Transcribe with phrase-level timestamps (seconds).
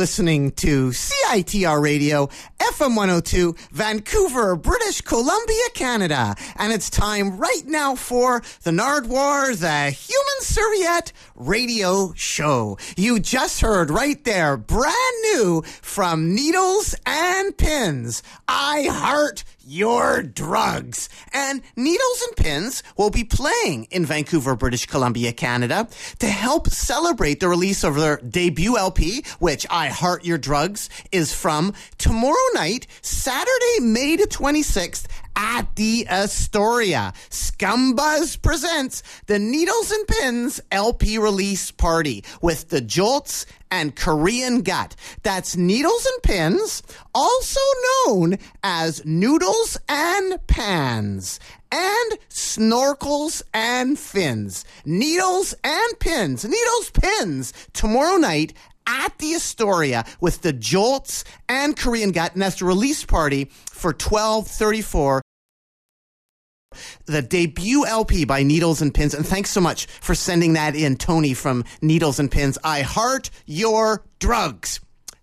[0.00, 2.26] listening to CITR Radio,
[2.58, 6.34] FM 102, Vancouver, British Columbia, Canada.
[6.56, 12.78] And it's time right now for the Nardwuar, the Human Serviette radio show.
[12.96, 14.94] You just heard right there, brand
[15.34, 18.22] new from Needles and Pins.
[18.48, 21.08] I heart your drugs.
[21.32, 27.38] And Needles and Pins will be playing in Vancouver, British Columbia, Canada to help celebrate
[27.38, 32.88] the release of their debut LP, which I Heart Your Drugs is from tomorrow night,
[33.00, 37.12] Saturday, May the 26th at the Astoria.
[37.28, 44.96] Scumbuzz presents the Needles and Pins LP release party with the Jolts and Korean Gut.
[45.22, 46.82] That's Needles and Pins,
[47.14, 47.60] also
[48.06, 51.40] known as Noodles and Pans.
[51.72, 54.64] And snorkels and fins.
[54.84, 56.44] Needles and pins.
[56.44, 57.52] Needles, pins.
[57.72, 58.54] Tomorrow night
[58.90, 62.32] at the Astoria with the Jolts and Korean Gut.
[62.32, 65.22] And that's the release party for 1234
[67.06, 69.12] the debut LP by Needles and Pins.
[69.12, 72.58] And thanks so much for sending that in, Tony from Needles and Pins.
[72.62, 74.80] I heart your drugs.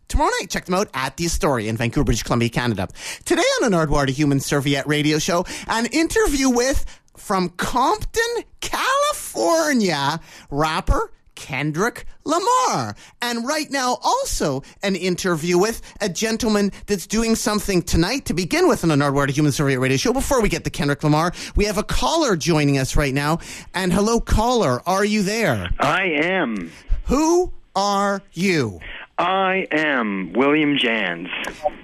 [0.10, 2.88] Tomorrow night, check them out at the Astoria in Vancouver, British Columbia, Canada.
[3.26, 6.86] Today on the Nardwuar, the Human Serviette radio show, an interview with,
[7.16, 12.96] from Compton, California, rapper Kendrick Lamar.
[13.22, 18.68] And right now, also an interview with a gentleman that's doing something tonight to begin
[18.68, 20.12] with on the Nardwuar Human Serviette Radio Show.
[20.12, 23.38] Before we get to Kendrick Lamar, we have a caller joining us right now.
[23.74, 25.70] And hello, caller, are you there?
[25.80, 26.72] I am.
[27.06, 28.80] Who are you?
[29.20, 31.30] I am William Jans.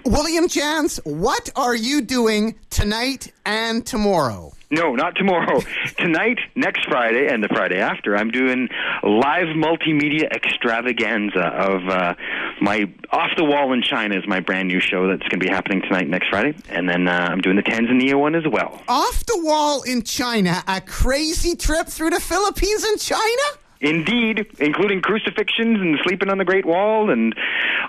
[0.06, 4.54] William Jans, what are you doing tonight and tomorrow?
[4.74, 5.62] No, not tomorrow.
[6.00, 8.70] Tonight, next Friday, and the Friday after, I'm doing
[9.04, 12.16] live multimedia extravaganza of uh,
[12.60, 15.48] my Off the Wall in China is my brand new show that's going to be
[15.48, 18.82] happening tonight, next Friday, and then uh, I'm doing the Tanzania one as well.
[18.88, 23.63] Off the Wall in China, a crazy trip through the Philippines and China?
[23.84, 27.36] Indeed, including crucifixions and sleeping on the Great Wall and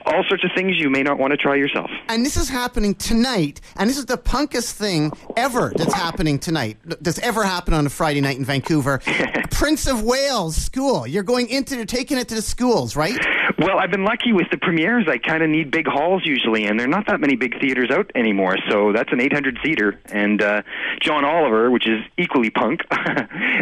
[0.06, 1.88] all sorts of things you may not want to try yourself.
[2.08, 6.78] And this is happening tonight, and this is the punkest thing ever that's happening tonight.
[6.84, 9.00] That's ever happened on a Friday night in Vancouver.
[9.52, 11.06] Prince of Wales School.
[11.06, 13.16] You're going into, you're taking it to the schools, right?
[13.58, 15.06] Well, I've been lucky with the premieres.
[15.08, 17.90] I kind of need big halls usually, and there are not that many big theaters
[17.90, 18.56] out anymore.
[18.68, 20.62] So that's an 800 seater, and uh,
[21.00, 22.80] John Oliver, which is equally punk,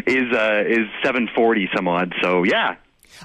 [0.06, 2.14] is uh, is 740 some odd.
[2.22, 2.76] So yeah,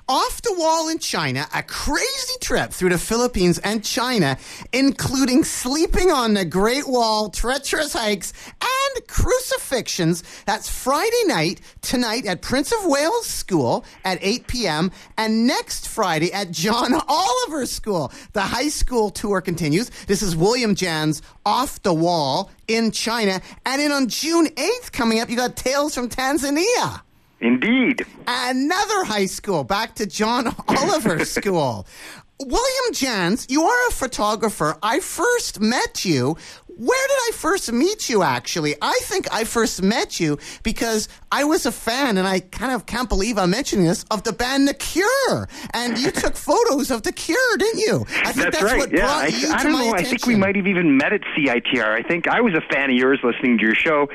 [0.08, 4.38] off the wall in China, a crazy trip through the Philippines and China,
[4.74, 10.24] including sleeping on the Great Wall, treacherous hikes, and crucifixions.
[10.46, 16.32] That's Friday night, tonight at Prince of Wales School at 8 p.m., and next Friday
[16.34, 18.12] at John Oliver School.
[18.34, 19.90] The high school tour continues.
[20.08, 23.42] This is William Jan's Off the Wall in China.
[23.66, 27.02] And then on June 8th, coming up, you got Tales from Tanzania.
[27.40, 28.06] Indeed.
[28.28, 31.86] Another high school, back to John Oliver School.
[32.40, 34.78] William Jans, you are a photographer.
[34.84, 36.38] I first met you
[36.78, 38.76] where did I first meet you, actually?
[38.82, 42.86] I think I first met you because I was a fan, and I kind of
[42.86, 45.50] can't believe I'm mentioning this, of the band The Cure.
[45.74, 48.06] And you took photos of The Cure, didn't you?
[48.24, 48.92] I think that's, that's right.
[48.92, 49.08] yeah.
[49.08, 49.94] I, I, don't know.
[49.94, 49.96] Attention.
[49.96, 51.88] I think we might have even met at CITR.
[51.88, 54.08] I think I was a fan of yours listening to your show,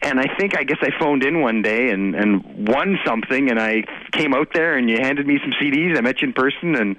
[0.00, 3.60] and I think I guess I phoned in one day and, and won something, and
[3.60, 5.96] I came out there and you handed me some CDs.
[5.98, 6.96] I met you in person, and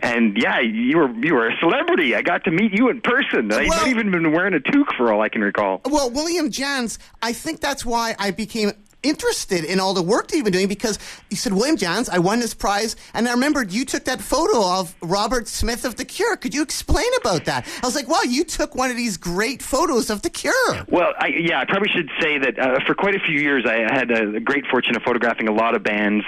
[0.00, 2.16] and yeah, you were you were a celebrity.
[2.16, 3.48] I got to meet you in person.
[3.48, 5.80] Well, I might even been wearing a toque for all I can recall.
[5.84, 10.36] Well, William Jans, I think that's why I became interested in all the work that
[10.36, 10.98] you've been doing because
[11.30, 12.96] you said, William Jans, I won this prize.
[13.14, 16.36] And I remembered you took that photo of Robert Smith of The Cure.
[16.36, 17.66] Could you explain about that?
[17.82, 20.84] I was like, wow, you took one of these great photos of The Cure.
[20.88, 23.92] Well, I, yeah, I probably should say that uh, for quite a few years, I
[23.92, 26.24] had a great fortune of photographing a lot of bands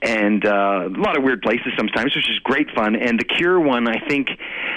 [0.00, 2.94] and uh, a lot of weird places sometimes, which is great fun.
[2.96, 4.28] And The Cure one, I think,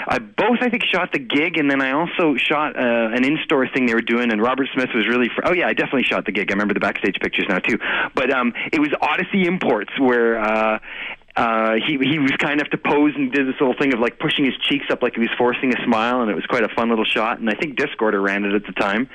[0.07, 3.67] I both, I think, shot the gig, and then I also shot uh, an in-store
[3.67, 6.25] thing they were doing, and Robert Smith was really, fr- oh yeah, I definitely shot
[6.25, 6.51] the gig.
[6.51, 7.79] I remember the backstage pictures now too.
[8.13, 10.77] But um, it was Odyssey Imports where uh,
[11.35, 14.19] uh, he he was kind enough to pose and did this little thing of like
[14.19, 16.69] pushing his cheeks up like he was forcing a smile, and it was quite a
[16.69, 17.39] fun little shot.
[17.39, 19.09] And I think Discorder ran it at the time.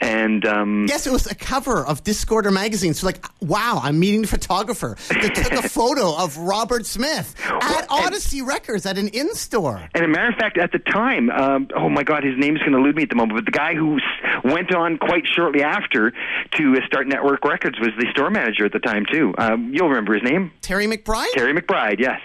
[0.00, 2.94] And um, yes, it was a cover of Discorder magazine.
[2.94, 7.86] So like, wow, I'm meeting the photographer that took a photo of Robert Smith at
[7.88, 9.88] Odyssey and, Records at an in store.
[9.94, 12.72] And a matter of fact, at the time, um, oh my God, his name's going
[12.72, 13.38] to elude me at the moment.
[13.38, 13.98] But the guy who
[14.44, 16.12] went on quite shortly after
[16.56, 19.32] to start Nettwerk Records was the store manager at the time too.
[19.38, 21.30] Um, you'll remember his name, Terry McBride.
[21.32, 22.20] Terry McBride, yes.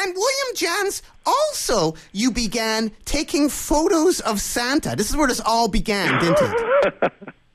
[0.00, 4.94] And William Jans, also, you began taking photos of Santa.
[4.96, 7.12] This is where this all began, didn't it?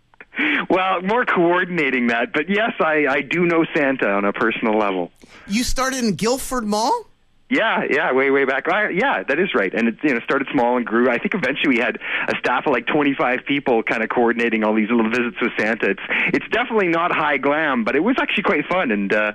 [0.70, 5.12] well, more coordinating that, but yes, I, I do know Santa on a personal level.
[5.48, 7.08] You started in Guildford Mall?
[7.54, 8.66] Yeah, yeah, way way back.
[8.68, 9.72] Yeah, that is right.
[9.72, 11.12] And it you know started small and grew.
[11.12, 14.74] I think eventually we had a staff of like 25 people, kind of coordinating all
[14.74, 15.92] these little visits with Santa.
[15.92, 16.02] It's
[16.34, 18.90] it's definitely not high glam, but it was actually quite fun.
[18.90, 19.34] And uh,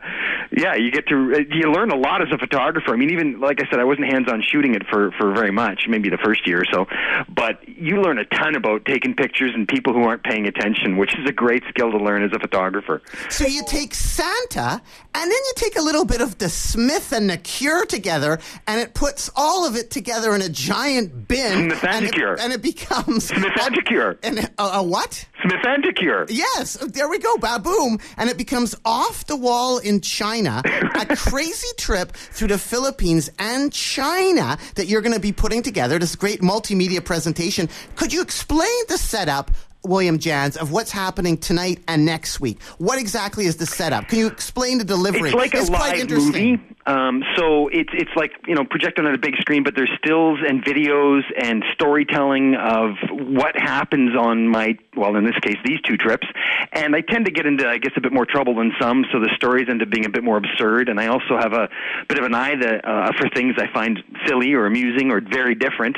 [0.51, 2.93] yeah, you get to uh, you learn a lot as a photographer.
[2.93, 5.53] I mean, even like I said, I wasn't hands on shooting it for for very
[5.53, 6.87] much, maybe the first year or so,
[7.29, 11.17] but you learn a ton about taking pictures and people who aren't paying attention, which
[11.17, 13.01] is a great skill to learn as a photographer.
[13.31, 14.83] So you take Santa,
[15.15, 18.39] and then you take a little bit of the Smith and the Cure together together,
[18.67, 21.69] and it puts all of it together in a giant bin.
[21.69, 24.17] Smith and, it, and it becomes Smith Anticure.
[24.23, 25.27] And a, a what?
[25.43, 26.27] Smith Anticure.
[26.31, 30.63] Yes, there we go, baboom, and it becomes off the wall in China.
[30.65, 35.99] a crazy trip through the Philippines and China that you're going to be putting together.
[35.99, 37.69] This great multimedia presentation.
[37.95, 39.51] Could you explain the setup
[39.85, 42.61] William Jans, of what's happening tonight and next week.
[42.79, 44.09] What exactly is the setup?
[44.09, 45.31] Can you explain the delivery?
[45.31, 46.61] It's like it's a live movie.
[46.89, 50.39] Um, so it's it's like you know projected on a big screen, but there's stills
[50.47, 55.99] and videos and storytelling of what happens on my well, in this case, these two
[55.99, 56.27] trips.
[56.73, 59.21] And I tend to get into, I guess, a bit more trouble than some, so
[59.21, 60.89] the stories end up being a bit more absurd.
[60.89, 61.69] And I also have a
[62.09, 65.55] bit of an eye that uh, for things I find silly or amusing or very
[65.55, 65.97] different,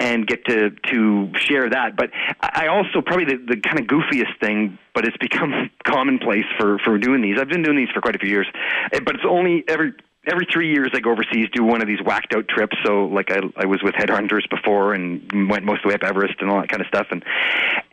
[0.00, 1.96] and get to to share that.
[1.96, 2.10] But
[2.40, 6.98] I also probably the, the kind of goofiest thing, but it's become commonplace for for
[6.98, 7.36] doing these.
[7.40, 8.48] I've been doing these for quite a few years,
[8.92, 9.92] eh, but it's only every
[10.26, 12.76] every three years I go overseas, do one of these whacked out trips.
[12.84, 16.04] So like I, I was with Headhunters before and went most of the way up
[16.04, 17.06] Everest and all that kind of stuff.
[17.10, 17.24] And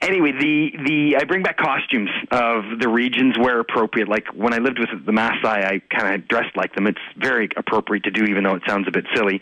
[0.01, 4.07] anyway, the the I bring back costumes of the regions where appropriate.
[4.07, 6.87] Like when I lived with the Maasai, I kind of dressed like them.
[6.87, 9.41] It's very appropriate to do, even though it sounds a bit silly.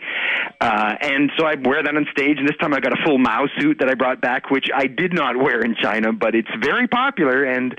[0.60, 2.38] Uh, and so I wear that on stage.
[2.38, 4.86] And this time I got a full Mao suit that I brought back, which I
[4.86, 7.44] did not wear in China, but it's very popular.
[7.44, 7.72] And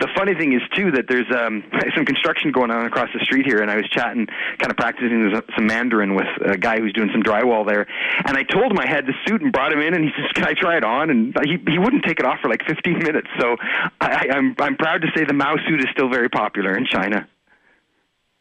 [0.00, 1.64] the funny thing is too that there's um,
[1.96, 4.26] some construction going on across the street here, and I was chatting
[4.58, 7.86] kind of practicing some Mandarin with a guy who's doing some drywall there.
[8.26, 10.30] And I told him I had the suit and brought him in, and he says,
[10.34, 12.98] "Can I try it on?" And he he wouldn't take it off for like 15
[12.98, 13.28] minutes.
[13.38, 13.56] So
[14.00, 17.28] I, I'm I'm proud to say the Mao suit is still very popular in China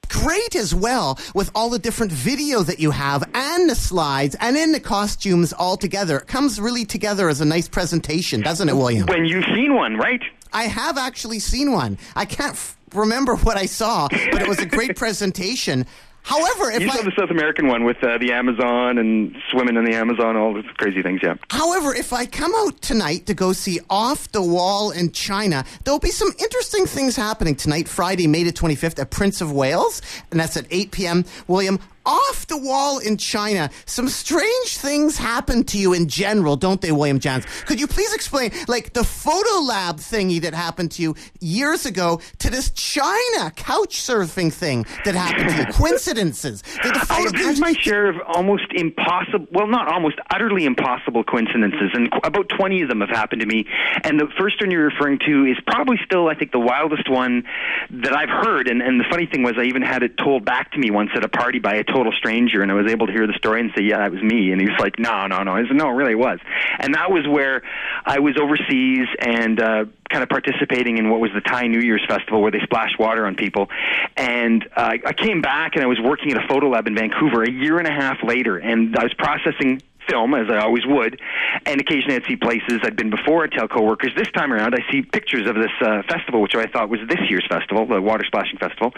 [0.10, 4.56] great as well with all the different video that you have and the slides and
[4.58, 6.18] in the costumes all together.
[6.20, 9.06] It comes really together as a nice presentation, doesn't it, William?
[9.08, 10.22] When you've seen one, right?
[10.54, 11.98] I have actually seen one.
[12.16, 15.86] I can't f- remember what I saw, but it was a great presentation.
[16.26, 19.78] However, if you I, saw the South American one with uh, the Amazon and swimming
[19.78, 21.36] in the Amazon, all those crazy things, yeah.
[21.52, 26.00] However, if I come out tonight to go see Off the Wall in China, there'll
[26.00, 30.02] be some interesting things happening tonight, Friday, May the 25th, at Prince of Wales,
[30.32, 31.26] and that's at 8 p.m.
[31.48, 33.70] William, off the wall in China.
[33.86, 37.46] Some strange things happen to you in general, don't they, William Jans?
[37.66, 42.22] Could you please explain, like the photo lab thingy that happened to you years ago
[42.40, 45.66] to this China couch surfing thing that happened to you?
[45.74, 46.64] Coincidences.
[46.84, 52.50] I've had my share of almost impossible, well, not almost, utterly impossible coincidences, and about
[52.50, 53.66] 20 of them have happened to me.
[54.04, 57.44] And the first one you're referring to is probably still, I think, the wildest one
[57.90, 58.68] that I've heard.
[58.68, 61.12] And, and the funny thing was, I even had it told back to me once
[61.16, 63.62] at a party by a total stranger, and I was able to hear the story
[63.62, 65.76] and say, "Yeah, that was me." And he was like, "No, no, no." I said,
[65.76, 66.40] "No, it really was."
[66.80, 67.62] And that was where
[68.06, 72.06] I was overseas and uh, kind of participating in what was the Thai New Year's
[72.08, 73.70] festival, where they splashed water on people.
[74.18, 77.44] And uh, I came back and I was working at a photo lab in Vancouver
[77.44, 81.20] a year and a half later, and I was processing film, as I always would,
[81.66, 84.12] and occasionally I'd see places I'd been before and tell coworkers.
[84.16, 87.20] This time around, I see pictures of this uh, festival, which I thought was this
[87.30, 88.94] year's festival, the Water Splashing Festival.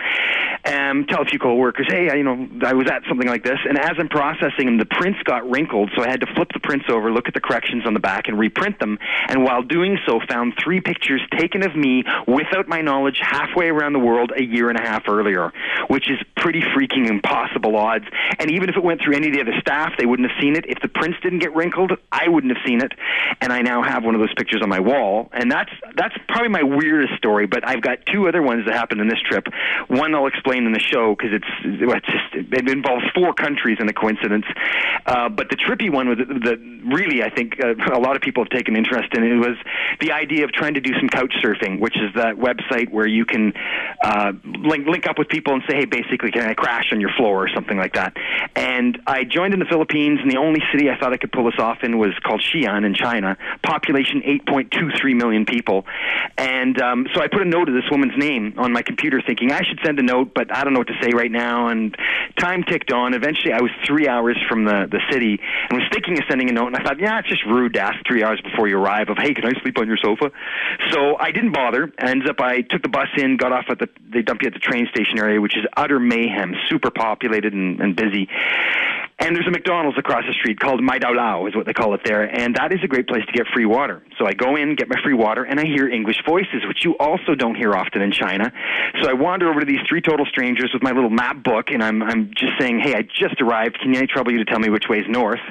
[0.66, 3.60] Um, tell a few coworkers, hey, I, you know, I was at something like this,
[3.68, 6.60] and as I'm processing them, the prints got wrinkled, so I had to flip the
[6.60, 8.98] prints over, look at the corrections on the back, and reprint them.
[9.30, 13.94] And while doing so, found three pictures taken of me without my knowledge halfway around
[13.94, 15.52] the world a year and a half earlier,
[15.88, 18.06] which is pretty freaking impossible odds.
[18.40, 20.56] And even if it went through any of the other staff, they wouldn't have seen
[20.56, 20.66] it.
[20.68, 22.92] If the prints didn't get wrinkled, I wouldn't have seen it,
[23.42, 25.30] and I now have one of those pictures on my wall.
[25.34, 27.48] And that's that's probably my weirdest story.
[27.48, 29.48] But I've got two other ones that happened in this trip.
[29.88, 33.88] One I'll explain in the show because it's, it's just it involves four countries in
[33.90, 34.46] a coincidence.
[35.06, 38.44] Uh, but the trippy one was that really I think uh, a lot of people
[38.44, 39.24] have taken interest in.
[39.24, 39.58] It was
[40.00, 43.26] the idea of trying to do some couch surfing, which is that website where you
[43.26, 43.54] can
[44.04, 47.12] uh, link link up with people and say, hey, basically, can I crash on your
[47.18, 48.16] floor or something like that.
[48.56, 51.46] And I joined in the Philippines, and the only city I thought I could pull
[51.46, 55.86] this off in was called Xi'an in China, population 8.23 million people.
[56.38, 59.52] And um, so I put a note of this woman's name on my computer thinking
[59.52, 61.68] I should send a note, but I don't know what to say right now.
[61.68, 61.96] And
[62.38, 63.14] time ticked on.
[63.14, 65.40] Eventually, I was three hours from the the city
[65.70, 66.68] and was thinking of sending a note.
[66.68, 69.18] And I thought, yeah, it's just rude to ask three hours before you arrive of,
[69.18, 70.32] hey, can I sleep on your sofa?
[70.92, 71.92] So I didn't bother.
[72.00, 74.54] Ends up, I took the bus in, got off at the they dump you at
[74.54, 78.30] the train station area, which is utter mayhem, super populated and, and busy.
[79.20, 81.96] And there's a McDonald's across the street called Mai Dao Lao, is what they call
[81.96, 84.04] it there, and that is a great place to get free water.
[84.20, 86.96] So I go in, get my free water, and I hear English voices, which you
[87.00, 88.54] also don't hear often in China.
[89.02, 91.84] So I wander over to these three total strangers with my little map book, and
[91.84, 93.80] I'm I'm just saying, "Hey, I just arrived.
[93.82, 95.42] Can I trouble you to tell me which way is north?"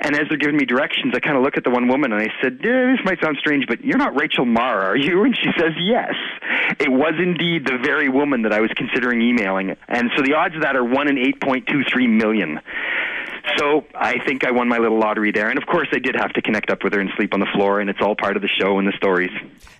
[0.00, 2.22] And as they're giving me directions, I kind of look at the one woman and
[2.22, 5.36] I said, yeah, "This might sound strange, but you're not Rachel Marr, are you?" And
[5.36, 6.14] she says, "Yes."
[6.80, 10.54] It was indeed the very woman that I was considering emailing, and so the odds
[10.56, 12.60] of that are one in eight point two three million.
[13.58, 15.48] So I think I won my little lottery there.
[15.48, 17.48] And of course, I did have to connect up with her and sleep on the
[17.54, 19.30] floor, and it's all part of the show and the stories.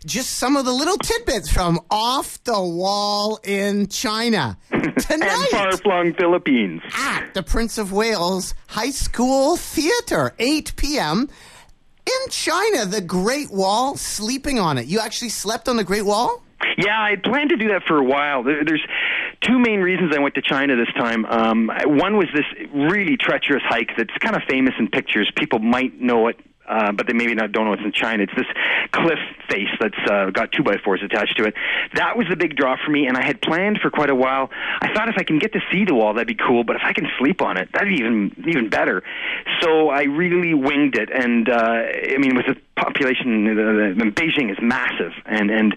[0.04, 4.58] Just some of the little tidbits from off the wall in China.
[4.70, 6.82] Tonight, and far flung Philippines.
[6.94, 11.28] At the Prince of Wales High School Theater, 8 p.m.
[12.06, 14.86] In China, the Great Wall, sleeping on it.
[14.86, 16.42] You actually slept on the Great Wall?
[16.78, 18.42] Yeah, I planned to do that for a while.
[18.42, 18.84] There's
[19.40, 21.24] two main reasons I went to China this time.
[21.26, 25.30] Um, one was this really treacherous hike that's kind of famous in pictures.
[25.36, 26.38] People might know it
[26.70, 28.22] uh, but they maybe not don't know it's in China.
[28.22, 28.46] It's this
[28.92, 31.54] cliff face that's uh, got two by fours attached to it.
[31.94, 34.50] That was the big draw for me, and I had planned for quite a while.
[34.80, 36.62] I thought if I can get to see the wall, that'd be cool.
[36.62, 39.02] But if I can sleep on it, that'd be even even better.
[39.60, 41.82] So I really winged it, and uh,
[42.14, 45.74] I mean, with the population, the, uh, the, Beijing is massive, and and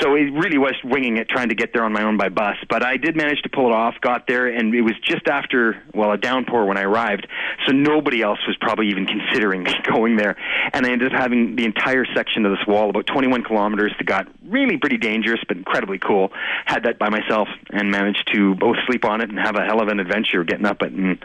[0.00, 2.56] so it really was winging it, trying to get there on my own by bus.
[2.68, 3.94] But I did manage to pull it off.
[4.00, 7.26] Got there, and it was just after well a downpour when I arrived,
[7.66, 10.36] so nobody else was probably even considering going there.
[10.72, 14.04] And I ended up having the entire section of this wall, about 21 kilometers, that
[14.04, 16.30] got really pretty dangerous, but incredibly cool.
[16.66, 19.80] Had that by myself, and managed to both sleep on it and have a hell
[19.80, 21.18] of an adventure getting up it and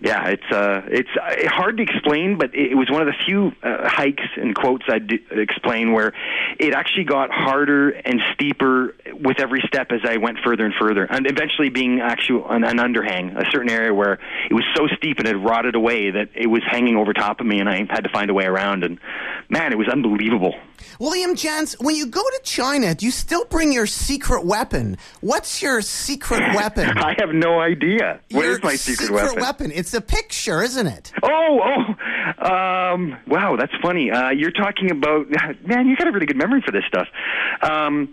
[0.00, 3.52] yeah, it's uh, it's uh, hard to explain, but it was one of the few
[3.62, 6.12] uh, hikes and quotes I'd explain where
[6.58, 11.04] it actually got harder and steeper with every step as I went further and further,
[11.04, 15.18] and eventually being actually an, an underhang, a certain area where it was so steep
[15.18, 18.04] and it rotted away that it was hanging over top of me, and I had
[18.04, 18.84] to find a way around.
[18.84, 18.98] And
[19.50, 20.54] man, it was unbelievable.
[20.98, 24.96] William Jans, when you go to China, do you still bring your secret weapon?
[25.20, 26.96] What's your secret weapon?
[26.98, 28.20] I have no idea.
[28.30, 29.40] What your is my secret, secret weapon?
[29.40, 29.72] weapon?
[29.74, 31.12] It's a picture, isn't it?
[31.22, 34.10] Oh, oh, um, wow, that's funny.
[34.10, 35.26] Uh, you're talking about
[35.66, 35.86] man.
[35.88, 37.08] You got a really good memory for this stuff.
[37.62, 38.10] Um,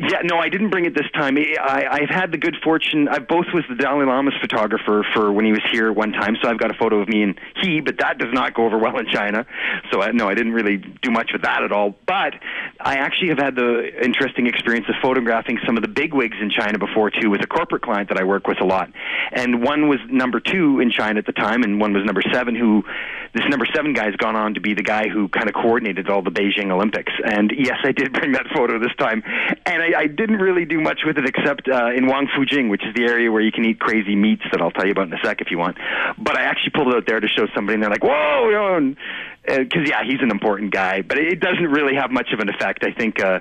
[0.00, 1.36] yeah, no, I didn't bring it this time.
[1.36, 3.06] I, I've had the good fortune.
[3.08, 6.48] I both was the Dalai Lama's photographer for when he was here one time, so
[6.48, 7.80] I've got a photo of me and he.
[7.80, 9.44] But that does not go over well in China.
[9.92, 11.94] So I, no, I didn't really do much with that at all.
[12.06, 12.34] But
[12.80, 16.50] I actually have had the interesting experience of photographing some of the big wigs in
[16.50, 18.90] China before too, with a corporate client that I work with a lot.
[19.32, 22.54] And one was number two in China at the time, and one was number seven.
[22.54, 22.84] Who
[23.34, 26.08] this number seven guy has gone on to be the guy who kind of coordinated
[26.08, 27.12] all the Beijing Olympics.
[27.22, 29.22] And yes, I did bring that photo this time,
[29.66, 32.94] and I I, didn't really do much with it except uh, in Wangfujing, which is
[32.94, 35.18] the area where you can eat crazy meats that I'll tell you about in a
[35.22, 35.76] sec if you want.
[36.18, 38.94] But I actually pulled it out there to show somebody, and they're like, "Whoa!"
[39.44, 42.48] Because uh, yeah, he's an important guy, but it doesn't really have much of an
[42.48, 42.84] effect.
[42.84, 43.22] I think.
[43.22, 43.40] Uh,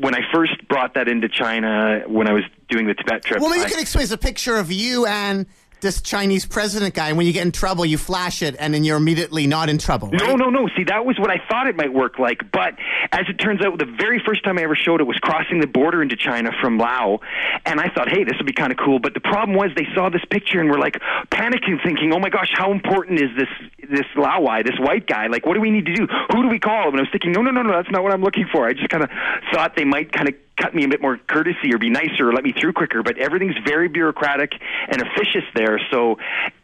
[0.00, 3.50] when I first brought that into China, when I was doing the Tibet trip, well,
[3.50, 4.10] maybe I, you can explain.
[4.10, 5.46] A picture of you and
[5.82, 8.84] this Chinese president guy, and when you get in trouble, you flash it, and then
[8.84, 10.08] you're immediately not in trouble.
[10.08, 10.22] Right?
[10.22, 10.68] No, no, no.
[10.76, 12.50] See, that was what I thought it might work like.
[12.52, 12.74] But
[13.10, 15.66] as it turns out, the very first time I ever showed it was crossing the
[15.66, 17.20] border into China from Laos,
[17.66, 19.00] and I thought, hey, this would be kind of cool.
[19.00, 20.98] But the problem was they saw this picture and were like
[21.30, 23.48] panicking, thinking, oh my gosh, how important is this
[23.90, 25.26] this Laowai, this white guy?
[25.26, 26.06] Like, what do we need to do?
[26.32, 26.88] Who do we call?
[26.88, 28.66] And I was thinking, no, no, no, no, that's not what I'm looking for.
[28.66, 29.10] I just kind of
[29.52, 32.32] thought they might kind of cut me a bit more courtesy or be nicer or
[32.32, 33.02] let me through quicker.
[33.02, 34.52] But everything's very bureaucratic
[34.88, 35.80] and officious there.
[35.90, 36.18] So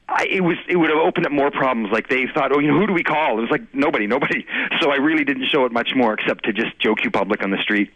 [0.09, 1.91] I, it was it would have opened up more problems.
[1.93, 3.39] Like they thought, oh, you know, who do we call?
[3.39, 4.47] It was like nobody, nobody.
[4.81, 7.51] So I really didn't show it much more except to just joke you public on
[7.51, 7.91] the street.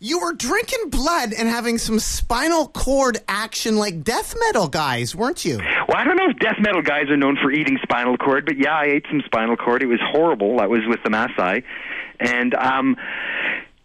[0.00, 5.44] You were drinking blood and having some spinal cord action like death metal guys, weren't
[5.44, 5.58] you?
[5.58, 8.58] Well, I don't know if death metal guys are known for eating spinal cord, but
[8.58, 9.82] yeah, I ate some spinal cord.
[9.82, 10.58] It was horrible.
[10.58, 11.64] That was with the Maasai.
[12.20, 12.96] And um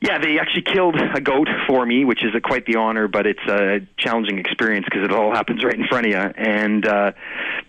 [0.02, 3.26] yeah, they actually killed a goat for me, which is a, quite the honor, but
[3.26, 6.18] it's a challenging experience because it all happens right in front of you.
[6.18, 7.14] And uh,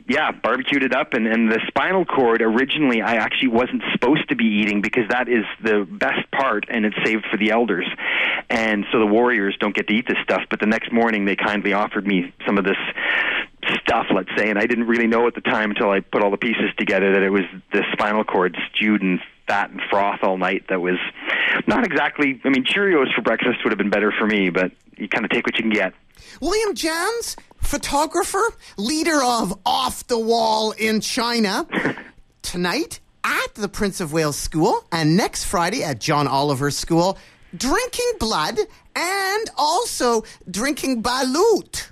[0.06, 4.36] yeah, barbecued it up, and, and the spinal cord originally I actually wasn't supposed to
[4.36, 7.86] be eating because that is the best part, and it's saved for the elders.
[8.50, 10.42] And so the warriors don't get to eat this stuff.
[10.50, 12.76] But the next morning, they kindly offered me some of this
[13.80, 16.30] stuff, let's say, and I didn't really know at the time until I put all
[16.30, 20.36] the pieces together that it was the spinal cord stewed in fat and froth all
[20.36, 20.98] night that was
[21.66, 22.40] not exactly.
[22.44, 25.30] I mean, Cheerios for breakfast would have been better for me, but you kind of
[25.30, 25.94] take what you can get.
[26.40, 28.42] William Jans, photographer,
[28.76, 31.66] leader of Off the Wall in China,
[32.42, 37.18] tonight at the Prince of Wales School and next Friday at John Oliver School,
[37.56, 38.58] drinking blood
[38.94, 41.90] and also drinking balut.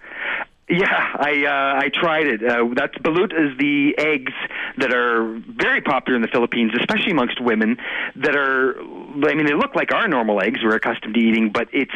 [0.73, 2.43] Yeah, I uh, I tried it.
[2.43, 4.33] Uh, that's balut is the eggs
[4.79, 7.76] that are very popular in the Philippines, especially amongst women.
[8.17, 11.69] That are, I mean, they look like our normal eggs we're accustomed to eating, but
[11.73, 11.95] it's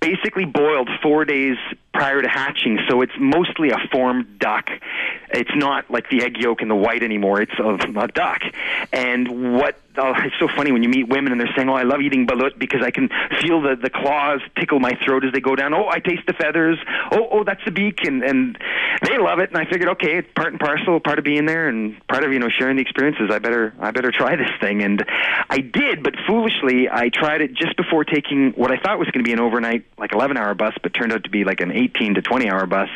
[0.00, 1.56] basically boiled four days
[1.94, 4.68] prior to hatching, so it's mostly a formed duck.
[5.30, 7.40] It's not like the egg yolk and the white anymore.
[7.40, 8.40] It's of a duck.
[8.92, 11.82] And what oh, it's so funny when you meet women and they're saying, "Oh, I
[11.82, 13.08] love eating balut because I can
[13.40, 15.74] feel the the claws tickle my throat as they go down.
[15.74, 16.78] Oh, I taste the feathers.
[17.12, 18.58] Oh, oh, that's the beak." And and
[19.06, 19.50] they love it.
[19.50, 22.32] And I figured, okay, it's part and parcel, part of being there, and part of
[22.32, 23.30] you know sharing the experiences.
[23.30, 24.82] I better I better try this thing.
[24.82, 25.04] And
[25.50, 29.24] I did, but foolishly, I tried it just before taking what I thought was going
[29.24, 31.72] to be an overnight, like 11 hour bus, but turned out to be like an
[31.72, 32.88] 18 to 20 hour bus.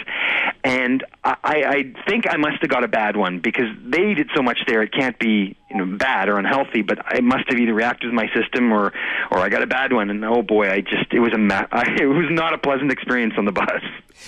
[0.65, 4.43] And I, I think I must have got a bad one because they eat so
[4.43, 6.83] much there, it can't be you know bad or unhealthy.
[6.83, 8.93] But I must have either reacted to my system or
[9.31, 10.11] or I got a bad one.
[10.11, 12.93] And oh boy, I just it was a ma- I, it was not a pleasant
[12.93, 13.83] experience on the bus.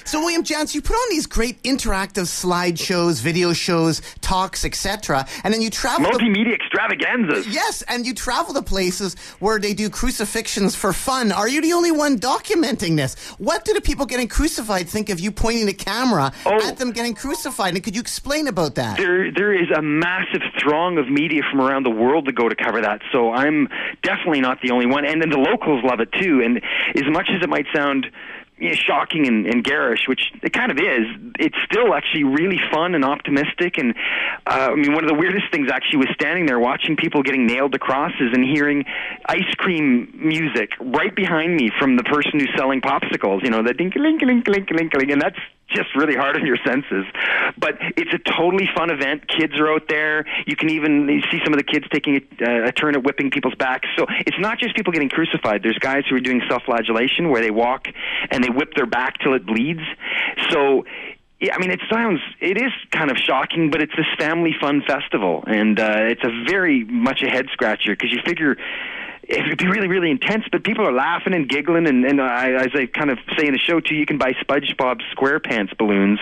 [0.04, 5.52] So, William Jans, you put on these great interactive slideshows, video shows, talks, etc., and
[5.52, 7.46] then you travel multimedia to, extravaganzas.
[7.46, 11.32] Yes, and you travel to places where they do crucifixions for fun.
[11.32, 13.14] Are you the only one documenting this?
[13.38, 16.92] What do the people getting crucified think of you pointing the camera oh, at them
[16.92, 17.74] getting crucified?
[17.74, 18.98] And could you explain about that?
[18.98, 22.54] There, there is a massive throng of media from around the world to go to
[22.54, 23.00] cover that.
[23.12, 23.68] So I'm
[24.02, 26.42] definitely not the only one, and then the locals love it too.
[26.42, 26.62] And
[26.94, 28.06] as much as it might sound
[28.72, 31.06] shocking and, and garish, which it kind of is,
[31.38, 33.78] it's still actually really fun and optimistic.
[33.78, 33.94] And
[34.46, 37.46] uh, I mean, one of the weirdest things actually was standing there watching people getting
[37.46, 38.84] nailed to crosses and hearing
[39.26, 43.42] ice cream music right behind me from the person who's selling popsicles.
[43.42, 45.38] You know, the dink a link a link link link and that's
[45.68, 47.04] just really hard on your senses.
[47.58, 49.28] But it's a totally fun event.
[49.28, 50.24] Kids are out there.
[50.46, 53.30] You can even you see some of the kids taking a, a turn at whipping
[53.30, 53.88] people's backs.
[53.96, 55.62] So it's not just people getting crucified.
[55.62, 57.88] There's guys who are doing self-flagellation where they walk
[58.30, 59.82] and they whip their back till it bleeds.
[60.50, 60.84] So
[61.40, 64.82] yeah, I mean, it sounds, it is kind of shocking, but it's this family fun
[64.86, 68.56] festival, and uh, it's a very much a head scratcher because you figure
[69.28, 70.44] it would be really, really intense.
[70.50, 73.52] But people are laughing and giggling, and, and I, as I kind of say in
[73.52, 76.18] the show too, you can buy SpongeBob SquarePants balloons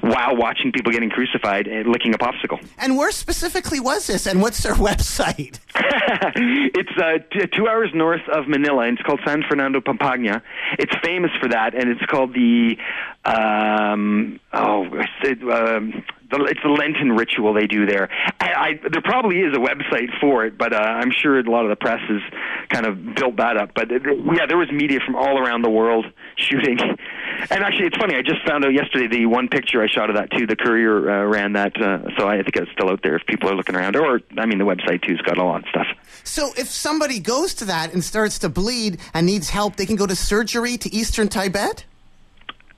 [0.00, 2.64] while watching people getting crucified and licking a popsicle.
[2.78, 5.58] And where specifically was this, and what's their website?
[5.74, 10.42] it's uh, t- two hours north of Manila, and it's called San Fernando Pampanga.
[10.78, 12.76] It's famous for that, and it's called the
[13.24, 14.88] um, oh,
[15.22, 18.08] it, um, the, it's the Lenten ritual they do there.
[18.40, 21.64] I, I, there probably is a website for it, but uh, I'm sure a lot
[21.64, 22.22] of the press has
[22.70, 23.72] kind of built that up.
[23.74, 24.02] But it,
[24.34, 26.78] yeah, there was media from all around the world shooting.
[26.78, 28.16] And actually, it's funny.
[28.16, 30.46] I just found out yesterday the one picture I shot of that too.
[30.46, 33.50] The Courier uh, ran that, uh, so I think it's still out there if people
[33.50, 33.96] are looking around.
[33.96, 35.86] Or I mean, the website too's got a lot of stuff.
[36.24, 39.96] So if somebody goes to that and starts to bleed and needs help, they can
[39.96, 41.84] go to surgery to Eastern Tibet.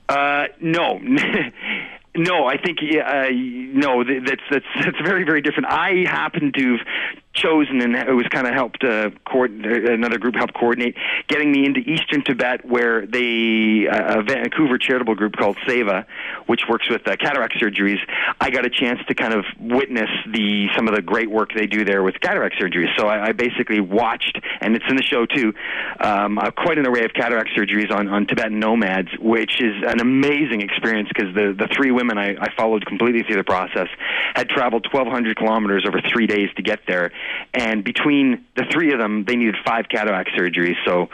[0.07, 0.99] Uh, no.
[2.15, 4.03] No, I think uh, no.
[4.03, 5.67] That's that's that's very very different.
[5.69, 6.77] I happen to
[7.35, 10.95] chosen and it was kind of helped uh, another group helped coordinate
[11.27, 16.05] getting me into eastern Tibet where they uh, a Vancouver charitable group called Seva
[16.47, 17.99] which works with uh, cataract surgeries.
[18.39, 21.67] I got a chance to kind of witness the some of the great work they
[21.67, 22.95] do there with cataract surgeries.
[22.97, 25.53] So I, I basically watched and it's in the show too
[25.99, 29.99] um, uh, quite an array of cataract surgeries on, on Tibetan nomads which is an
[29.99, 33.87] amazing experience because the, the three women I, I followed completely through the process
[34.33, 37.11] had traveled 1,200 kilometers over three days to get there
[37.53, 40.75] and between the three of them, they needed five cataract surgeries.
[40.85, 41.09] So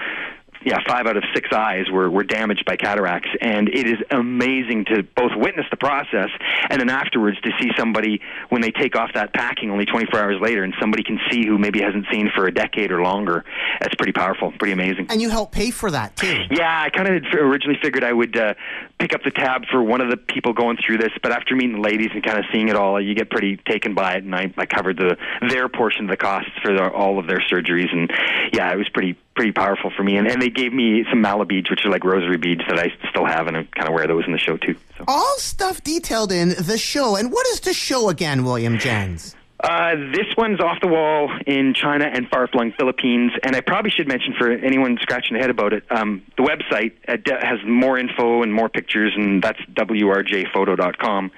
[0.63, 3.29] yeah, five out of six eyes were, were damaged by cataracts.
[3.41, 6.29] And it is amazing to both witness the process
[6.69, 10.37] and then afterwards to see somebody, when they take off that packing only 24 hours
[10.41, 13.43] later, and somebody can see who maybe hasn't seen for a decade or longer.
[13.79, 15.07] That's pretty powerful, pretty amazing.
[15.09, 16.39] And you help pay for that, too.
[16.51, 18.53] Yeah, I kind of originally figured I would uh,
[18.99, 21.81] pick up the tab for one of the people going through this, but after meeting
[21.81, 24.35] the ladies and kind of seeing it all, you get pretty taken by it, and
[24.35, 25.17] I, I covered the
[25.49, 28.11] their portion of the costs for the, all of their surgeries, and
[28.53, 30.17] yeah, it was pretty pretty powerful for me.
[30.17, 32.91] And, and they gave me some mala beads, which are like rosary beads that I
[33.09, 34.75] still have, and I kind of wear those in the show too.
[34.97, 35.05] So.
[35.07, 37.15] All stuff detailed in the show.
[37.15, 39.35] And what is the show again, William Jans?
[39.63, 43.31] Uh, this one's off the wall in China and far flung Philippines.
[43.43, 46.93] And I probably should mention for anyone scratching their head about it, um, the website
[47.07, 51.31] uh, has more info and more pictures, and that's wrjphoto.com.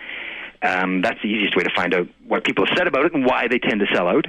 [0.61, 3.25] Um, that's the easiest way to find out what people have said about it and
[3.25, 4.25] why they tend to sell out.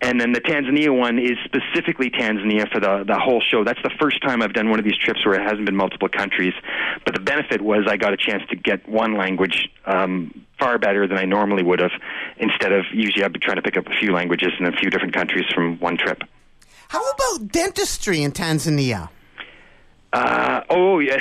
[0.00, 3.64] And then the Tanzania one is specifically Tanzania for the the whole show.
[3.64, 6.08] That's the first time I've done one of these trips where it hasn't been multiple
[6.08, 6.52] countries.
[7.04, 11.06] But the benefit was I got a chance to get one language um, far better
[11.06, 11.92] than I normally would have.
[12.38, 14.90] Instead of usually I'd be trying to pick up a few languages in a few
[14.90, 16.22] different countries from one trip.
[16.88, 19.08] How about dentistry in Tanzania?
[20.12, 21.16] Uh, oh, yeah.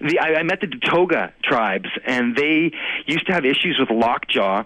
[0.00, 2.72] the, I, I met the Datoga tribes, and they
[3.06, 4.64] used to have issues with lockjaw.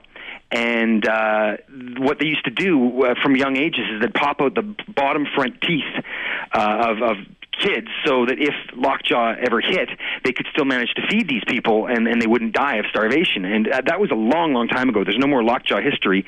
[0.52, 1.56] And uh,
[1.96, 5.26] what they used to do uh, from young ages is they'd pop out the bottom
[5.34, 6.04] front teeth
[6.52, 7.16] uh, of, of
[7.58, 9.88] kids so that if lockjaw ever hit,
[10.24, 13.44] they could still manage to feed these people and, and they wouldn't die of starvation.
[13.44, 15.04] And uh, that was a long, long time ago.
[15.04, 16.26] There's no more lockjaw history,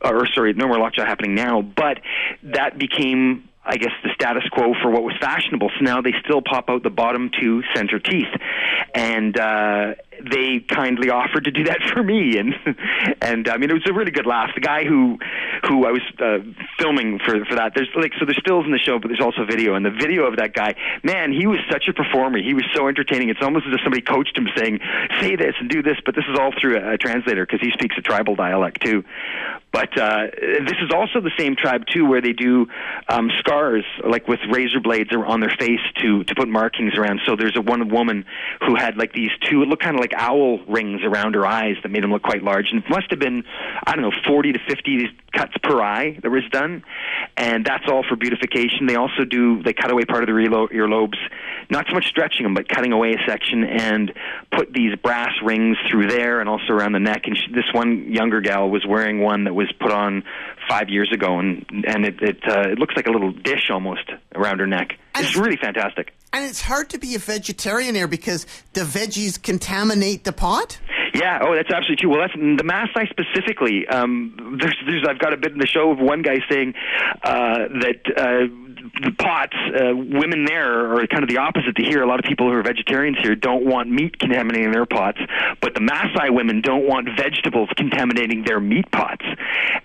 [0.00, 1.62] or sorry, no more lockjaw happening now.
[1.62, 2.00] But
[2.44, 5.70] that became I guess the status quo for what was fashionable.
[5.78, 8.28] So now they still pop out the bottom two center teeth,
[8.94, 12.38] and uh, they kindly offered to do that for me.
[12.38, 12.54] And
[13.20, 14.50] and I mean, it was a really good laugh.
[14.54, 15.18] The guy who
[15.68, 16.38] who I was uh,
[16.78, 19.44] filming for for that, there's like so there's stills in the show, but there's also
[19.44, 19.74] video.
[19.74, 22.38] And the video of that guy, man, he was such a performer.
[22.38, 23.28] He was so entertaining.
[23.28, 24.80] It's almost as if somebody coached him, saying,
[25.20, 27.70] "Say this and do this." But this is all through a, a translator because he
[27.72, 29.04] speaks a tribal dialect too.
[29.72, 32.68] But uh, this is also the same tribe too, where they do
[33.08, 37.20] um, scars, like with razor blades on their face to to put markings around.
[37.26, 38.24] So there's a one woman
[38.60, 39.62] who had like these two.
[39.62, 42.42] It looked kind of like owl rings around her eyes that made them look quite
[42.42, 43.42] large, and it must have been
[43.86, 46.82] I don't know 40 to 50 cuts per eye that was done,
[47.36, 48.86] and that's all for beautification.
[48.86, 51.18] They also do they cut away part of the earlobes,
[51.70, 54.12] not so much stretching them, but cutting away a section and
[54.50, 57.22] put these brass rings through there and also around the neck.
[57.26, 60.22] And she, this one younger gal was wearing one that was put on
[60.68, 64.10] five years ago, and and it it, uh, it looks like a little dish almost
[64.34, 64.98] around her neck.
[65.14, 66.12] And it's really fantastic.
[66.32, 70.80] And it's hard to be a vegetarian there because the veggies contaminate the pot.
[71.14, 72.10] Yeah, oh, that's absolutely true.
[72.10, 73.86] Well, that's the Maasai specifically.
[73.86, 76.74] Um, there's, there's, I've got a bit in the show of one guy saying
[77.22, 78.50] uh, that uh,
[79.00, 82.02] the pots, uh, women there are kind of the opposite to here.
[82.02, 85.18] A lot of people who are vegetarians here don't want meat contaminating their pots,
[85.60, 89.24] but the Maasai women don't want vegetables contaminating their meat pots.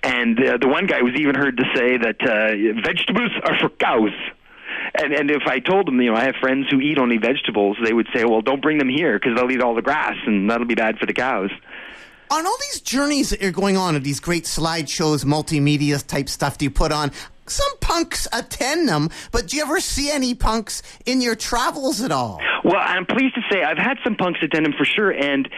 [0.01, 3.69] And uh, the one guy was even heard to say that uh, vegetables are for
[3.69, 4.11] cows.
[4.95, 7.77] And and if I told them, you know, I have friends who eat only vegetables,
[7.83, 10.49] they would say, well, don't bring them here because they'll eat all the grass, and
[10.49, 11.51] that'll be bad for the cows
[12.31, 16.57] on all these journeys that you're going on, of these great slideshows, multimedia type stuff
[16.57, 17.11] do you put on,
[17.47, 22.11] some punks attend them, but do you ever see any punks in your travels at
[22.11, 22.39] all?
[22.69, 25.49] Well, I'm pleased to say I've had some punks attend them for sure, and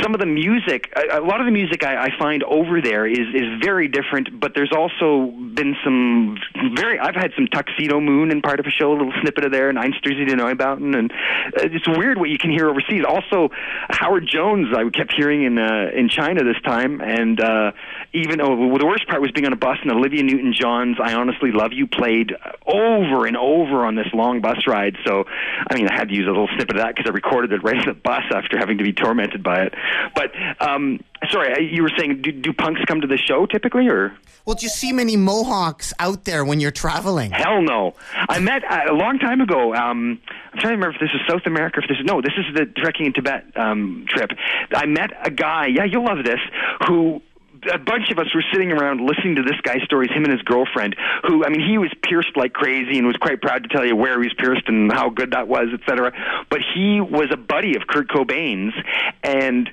[0.00, 3.26] some of the music, a, lot of the music I, I find over there is
[3.34, 4.38] is very different.
[4.38, 6.38] But there's also been some
[6.76, 7.00] very.
[7.00, 9.70] I've had some Tuxedo Moon in part of a show, a little snippet of there,
[9.70, 13.02] and Einstürzende Neubauten, and uh, it's weird what you can hear overseas.
[13.08, 13.50] Also,
[13.90, 17.72] Howard Jones, I kept hearing in uh, in China this time, and uh,
[18.12, 21.50] even oh, the worst part was being on a bus and Olivia Newton-John's "I Honestly
[21.50, 24.96] Love You" played over and over on this long bus ride.
[25.04, 25.24] So,
[25.68, 27.62] I mean, I had to use a little snippet of that because I recorded it
[27.62, 29.74] right in the bus after having to be tormented by it.
[30.14, 34.16] But um, sorry, you were saying, do, do punks come to the show typically, or?
[34.44, 37.30] Well, do you see many Mohawks out there when you're traveling?
[37.30, 37.94] Hell no.
[38.28, 39.74] I met uh, a long time ago.
[39.74, 40.20] Um,
[40.52, 41.80] I'm trying to remember if this is South America.
[41.80, 44.30] If this is no, this is the trekking in Tibet um, trip.
[44.74, 45.66] I met a guy.
[45.66, 46.40] Yeah, you'll love this.
[46.88, 47.22] Who
[47.70, 50.42] a bunch of us were sitting around listening to this guy's stories, him and his
[50.42, 50.96] girlfriend,
[51.26, 53.94] who, I mean, he was pierced like crazy and was quite proud to tell you
[53.94, 56.12] where he was pierced and how good that was, etc.
[56.50, 58.74] But he was a buddy of Kurt Cobain's,
[59.22, 59.70] and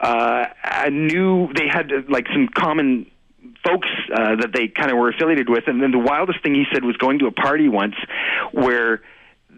[0.00, 3.10] uh, I knew they had like some common
[3.64, 5.64] folks uh, that they kind of were affiliated with.
[5.66, 7.94] And then the wildest thing he said was going to a party once
[8.52, 9.02] where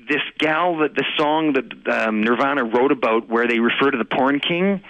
[0.09, 4.05] this gal that the song that um, Nirvana wrote about, where they refer to the
[4.05, 4.83] porn king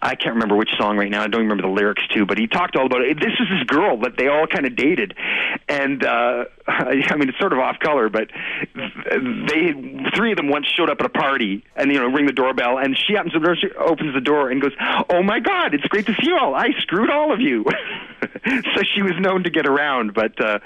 [0.00, 1.22] I can't remember which song right now.
[1.22, 3.18] I don't remember the lyrics too, but he talked all about it.
[3.18, 5.14] This is this girl that they all kind of dated,
[5.68, 8.28] and uh, I mean it's sort of off color, but
[8.74, 9.72] they
[10.14, 12.78] three of them once showed up at a party and you know ring the doorbell,
[12.78, 14.72] and she happens to she opens the door and goes,
[15.08, 16.54] "Oh my God, it's great to see you all.
[16.54, 17.64] I screwed all of you."
[18.74, 20.58] so she was known to get around, but uh,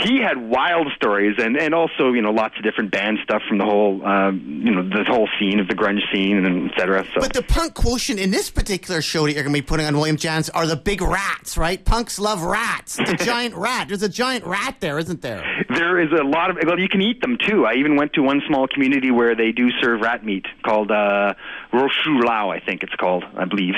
[0.00, 3.58] he had wild stories and and also you know lots of different band stuff from
[3.58, 7.04] the whole um, you know the whole scene of the grunge scene and et cetera.
[7.14, 7.20] So.
[7.20, 9.96] But the punk quotient in this particular show that you're going to be putting on
[9.96, 11.82] William Jans are the big rats, right?
[11.84, 12.96] Punks love rats.
[12.96, 13.88] The giant rat.
[13.88, 15.44] There's a giant rat there, isn't there?
[15.68, 16.58] There is a lot of.
[16.64, 17.66] Well, you can eat them too.
[17.66, 21.34] I even went to one small community where they do serve rat meat called uh,
[21.72, 23.74] Roshu Lao, I think it's called, I believe.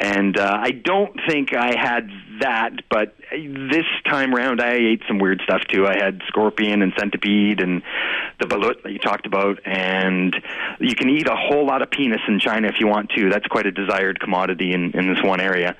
[0.00, 2.08] And uh, I don't think I had
[2.40, 5.86] that, but this time around I ate some weird stuff too.
[5.86, 7.82] I had scorpion and centipede and
[8.40, 10.34] the balut that you talked about, and
[10.80, 13.28] you can eat a whole lot of penis in China if you want to.
[13.28, 15.76] That's quite a desired commodity in, in this one area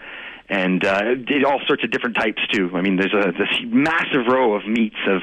[0.51, 2.71] and uh, did all sorts of different types too.
[2.75, 5.23] I mean, there's a this massive row of meats of,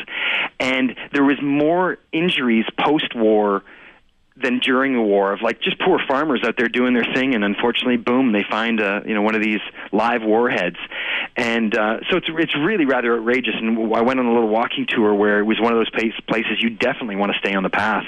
[0.58, 3.62] And there was more injuries post-war
[4.36, 7.44] than during the war of like just poor farmers out there doing their thing and
[7.44, 9.60] unfortunately boom they find uh you know one of these
[9.92, 10.76] live warheads.
[11.36, 13.54] And uh so it's it's really rather outrageous.
[13.60, 15.90] And I went on a little walking tour where it was one of those
[16.26, 18.04] places you definitely want to stay on the path.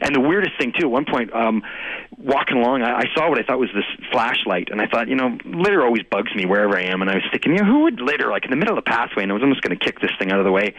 [0.00, 1.62] And the weirdest thing too at one point um
[2.16, 5.16] walking along I, I saw what I thought was this flashlight and I thought you
[5.16, 7.02] know litter always bugs me wherever I am.
[7.02, 8.90] And I was thinking you know who would litter like in the middle of the
[8.90, 9.22] pathway?
[9.22, 10.74] And I was almost going to kick this thing out of the way.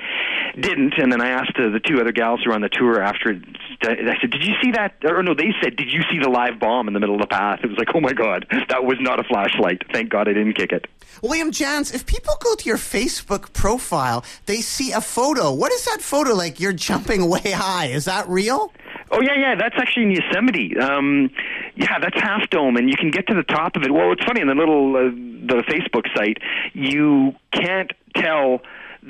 [0.60, 0.96] Didn't.
[0.98, 3.40] And then I asked uh, the two other gals who were on the tour after
[3.82, 6.60] I said did you see that or no, they said, "Did you see the live
[6.60, 8.98] bomb in the middle of the path?" It was like, "Oh my god, that was
[9.00, 9.84] not a flashlight.
[9.94, 10.88] Thank God I didn't kick it."
[11.22, 15.54] William Jans, if people go to your Facebook profile, they see a photo.
[15.54, 16.60] What is that photo like?
[16.60, 17.88] You're jumping way high.
[17.88, 18.72] Is that real?
[19.12, 19.56] Oh yeah, yeah.
[19.56, 20.78] That's actually in Yosemite.
[20.78, 21.30] Um,
[21.76, 23.92] yeah, that's Half Dome, and you can get to the top of it.
[23.92, 25.10] Well, it's funny in the little uh,
[25.50, 26.38] the Facebook site,
[26.74, 28.62] you can't tell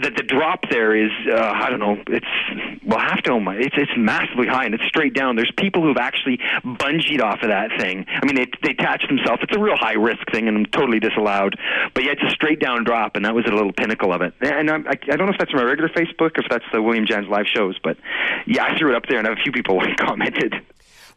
[0.01, 3.91] the the drop there is uh, I don't know it's well half dome it's it's
[3.97, 5.35] massively high and it's straight down.
[5.35, 8.05] There's people who've actually bungeed off of that thing.
[8.07, 9.41] I mean they they attach themselves.
[9.43, 11.55] It's a real high risk thing and totally disallowed.
[11.93, 14.33] But yeah, it's a straight down drop and that was a little pinnacle of it.
[14.41, 16.81] And I'm, I I don't know if that's my regular Facebook or if that's the
[16.81, 17.97] William Jans live shows, but
[18.45, 20.53] yeah, I threw it up there and a few people commented.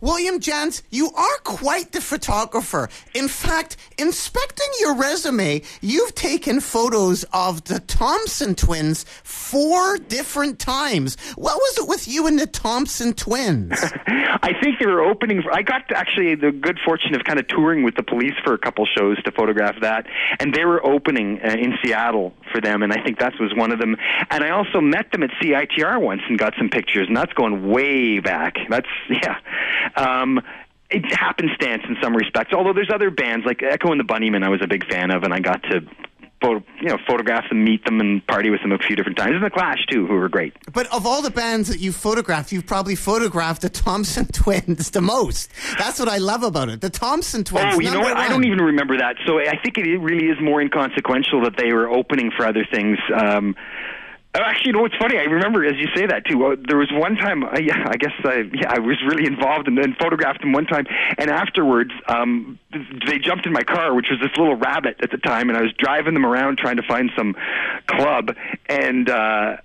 [0.03, 2.89] William Jans, you are quite the photographer.
[3.15, 11.17] In fact, inspecting your resume, you've taken photos of the Thompson twins four different times.
[11.37, 13.81] What was it with you and the Thompson twins?
[14.43, 15.45] I think they were opening.
[15.53, 18.59] I got actually the good fortune of kind of touring with the police for a
[18.59, 20.09] couple shows to photograph that,
[20.41, 23.71] and they were opening uh, in Seattle for them, and I think that was one
[23.71, 23.97] of them.
[24.31, 27.71] And I also met them at CITR once and got some pictures, and that's going
[27.71, 28.57] way back.
[28.69, 29.39] That's yeah.
[29.97, 30.41] Um,
[30.91, 32.53] it's happenstance in some respects.
[32.53, 35.23] Although there's other bands like Echo and the Bunnymen, I was a big fan of,
[35.23, 35.81] and I got to
[36.43, 39.33] photo, you know, photograph them, meet them, and party with them a few different times.
[39.35, 40.55] And the Clash too, who were great.
[40.73, 45.01] But of all the bands that you've photographed, you've probably photographed the Thompson Twins the
[45.01, 45.51] most.
[45.79, 46.81] That's what I love about it.
[46.81, 47.77] The Thompson Twins.
[47.77, 48.15] Oh, you know what?
[48.15, 48.23] One.
[48.23, 49.17] I don't even remember that.
[49.27, 52.99] So I think it really is more inconsequential that they were opening for other things.
[53.15, 53.55] Um,
[54.41, 55.19] actually, you know what's funny?
[55.19, 56.43] I remember as you say that too.
[56.45, 59.69] Uh, there was one time, uh, yeah, I guess I, yeah, I was really involved
[59.69, 60.87] and then photographed them one time.
[61.19, 62.59] And afterwards, um,
[63.07, 65.63] they jumped in my car, which was this little rabbit at the time, and I
[65.63, 67.35] was driving them around trying to find some
[67.87, 68.35] club.
[68.67, 69.57] And uh,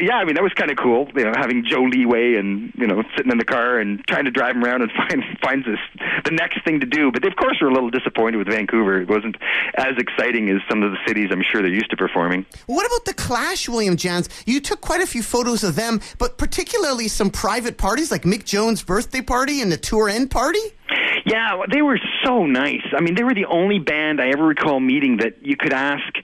[0.00, 1.08] yeah, I mean that was kind of cool.
[1.14, 4.30] You know, having Joe Leeway and you know sitting in the car and trying to
[4.30, 5.78] drive him around and find finds this
[6.24, 7.10] the next thing to do.
[7.12, 9.00] But they, of course, were a little disappointed with Vancouver.
[9.00, 9.36] It wasn't
[9.76, 12.44] as exciting as some of the cities I'm sure they're used to performing.
[12.66, 14.28] What about the Clash, William Jans?
[14.46, 18.44] You took quite a few photos of them, but particularly some private parties like Mick
[18.44, 20.60] Jones' birthday party and the tour end party.
[21.24, 22.84] Yeah, they were so nice.
[22.96, 26.14] I mean, they were the only band I ever recall meeting that you could ask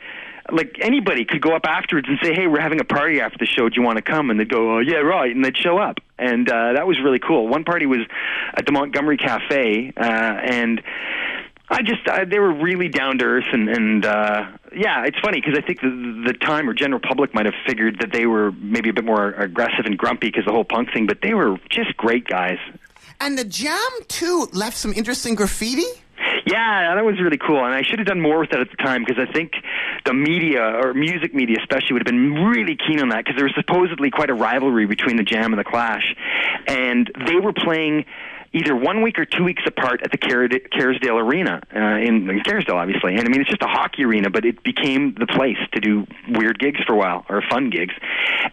[0.50, 3.46] like anybody could go up afterwards and say, "Hey, we're having a party after the
[3.46, 3.68] show.
[3.68, 5.98] Do you want to come?" And they'd go, oh, "Yeah, right," and they'd show up,
[6.18, 7.48] and uh, that was really cool.
[7.48, 8.00] One party was
[8.54, 10.82] at the Montgomery Cafe, uh, and
[11.70, 15.40] I just uh, they were really down to earth, and and uh, yeah, it's funny
[15.40, 18.52] because I think the, the time or general public might have figured that they were
[18.52, 21.56] maybe a bit more aggressive and grumpy because the whole punk thing, but they were
[21.70, 22.58] just great guys.
[23.20, 23.78] And the Jam
[24.08, 25.86] too left some interesting graffiti.
[26.46, 28.76] Yeah, that was really cool, and I should have done more with that at the
[28.76, 29.52] time because I think
[30.04, 33.44] the media or music media especially would have been really keen on that because there
[33.44, 36.14] was supposedly quite a rivalry between the Jam and the Clash,
[36.66, 38.04] and they were playing
[38.54, 42.76] either one week or two weeks apart at the Kerrisdale Arena uh, in, in Kerrisdale,
[42.76, 43.16] obviously.
[43.16, 46.06] And I mean, it's just a hockey arena, but it became the place to do
[46.28, 47.94] weird gigs for a while or fun gigs.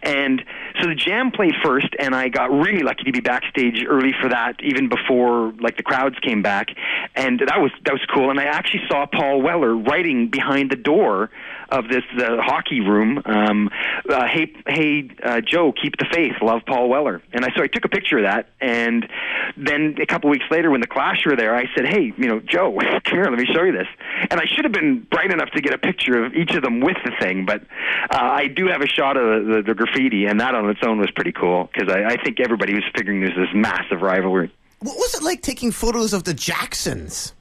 [0.02, 0.42] And
[0.80, 4.28] so the Jam played first, and I got really lucky to be backstage early for
[4.28, 6.68] that, even before like the crowds came back,
[7.14, 8.30] and that was that was cool.
[8.30, 11.30] And I actually saw Paul Weller writing behind the door
[11.72, 13.22] of this the hockey room.
[13.24, 13.70] Um,
[14.08, 16.34] uh, hey, hey, uh, Joe, keep the faith.
[16.42, 17.22] Love Paul Weller.
[17.32, 19.08] And I so I took a picture of that, and
[19.56, 22.40] then a couple weeks later, when the Clash were there, I said, hey, you know,
[22.40, 23.88] Joe, come here, let me show you this.
[24.30, 26.80] And I should have been bright enough to get a picture of each of them
[26.80, 27.62] with the thing, but
[28.10, 30.80] uh, I do have a shot of the, the, the graffiti, and that on its
[30.82, 34.52] own was pretty cool because I, I think everybody was figuring there's this massive rivalry.
[34.80, 37.34] What was it like taking photos of the Jacksons?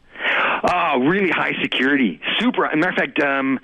[0.64, 2.22] Oh, really high security.
[2.40, 2.66] Super.
[2.66, 3.60] As a matter of fact, um,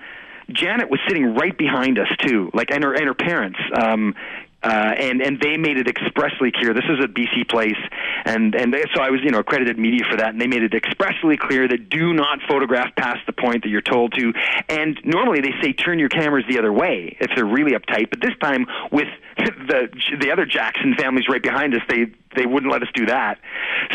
[0.52, 3.60] Janet was sitting right behind us too, like and her and her parents.
[3.74, 4.16] Um,
[4.64, 7.78] uh, and and they made it expressly clear this is a BC place,
[8.26, 10.64] and and they, so I was you know accredited media for that, and they made
[10.64, 14.34] it expressly clear that do not photograph past the point that you're told to.
[14.68, 18.20] And normally they say turn your cameras the other way if they're really uptight, but
[18.20, 19.08] this time with
[19.38, 23.39] the the other Jackson families right behind us, they they wouldn't let us do that.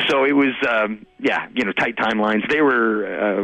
[0.08, 2.48] So it was, um, yeah, you know, tight timelines.
[2.50, 3.42] They were uh,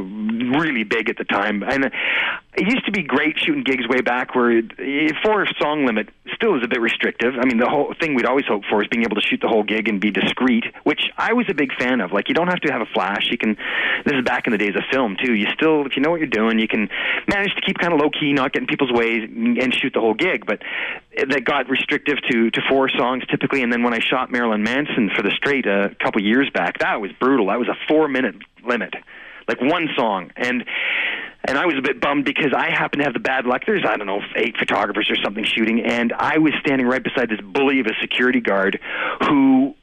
[0.59, 4.35] really big at the time, and it used to be great shooting gigs way back
[4.35, 4.63] where
[5.23, 7.35] four song limit still is a bit restrictive.
[7.41, 9.49] I mean, the whole thing we'd always hope for is being able to shoot the
[9.49, 12.13] whole gig and be discreet, which I was a big fan of.
[12.13, 13.29] Like, you don't have to have a flash.
[13.31, 13.57] You can.
[14.05, 15.35] This is back in the days of film too.
[15.35, 16.89] You still, if you know what you're doing, you can
[17.29, 20.01] manage to keep kind of low key, not get in people's way, and shoot the
[20.01, 20.47] whole gig.
[20.47, 20.63] But
[21.31, 23.63] that got restrictive to to four songs typically.
[23.63, 27.01] And then when I shot Marilyn Manson for the Straight a couple years back, that
[27.01, 27.47] was brutal.
[27.47, 28.95] That was a four minute limit,
[29.47, 30.65] like one song, and
[31.45, 33.63] and I was a bit bummed because I happened to have the bad luck.
[33.67, 37.31] There's I don't know eight photographers or something shooting, and I was standing right beside
[37.31, 38.79] this bully of a security guard
[39.27, 39.75] who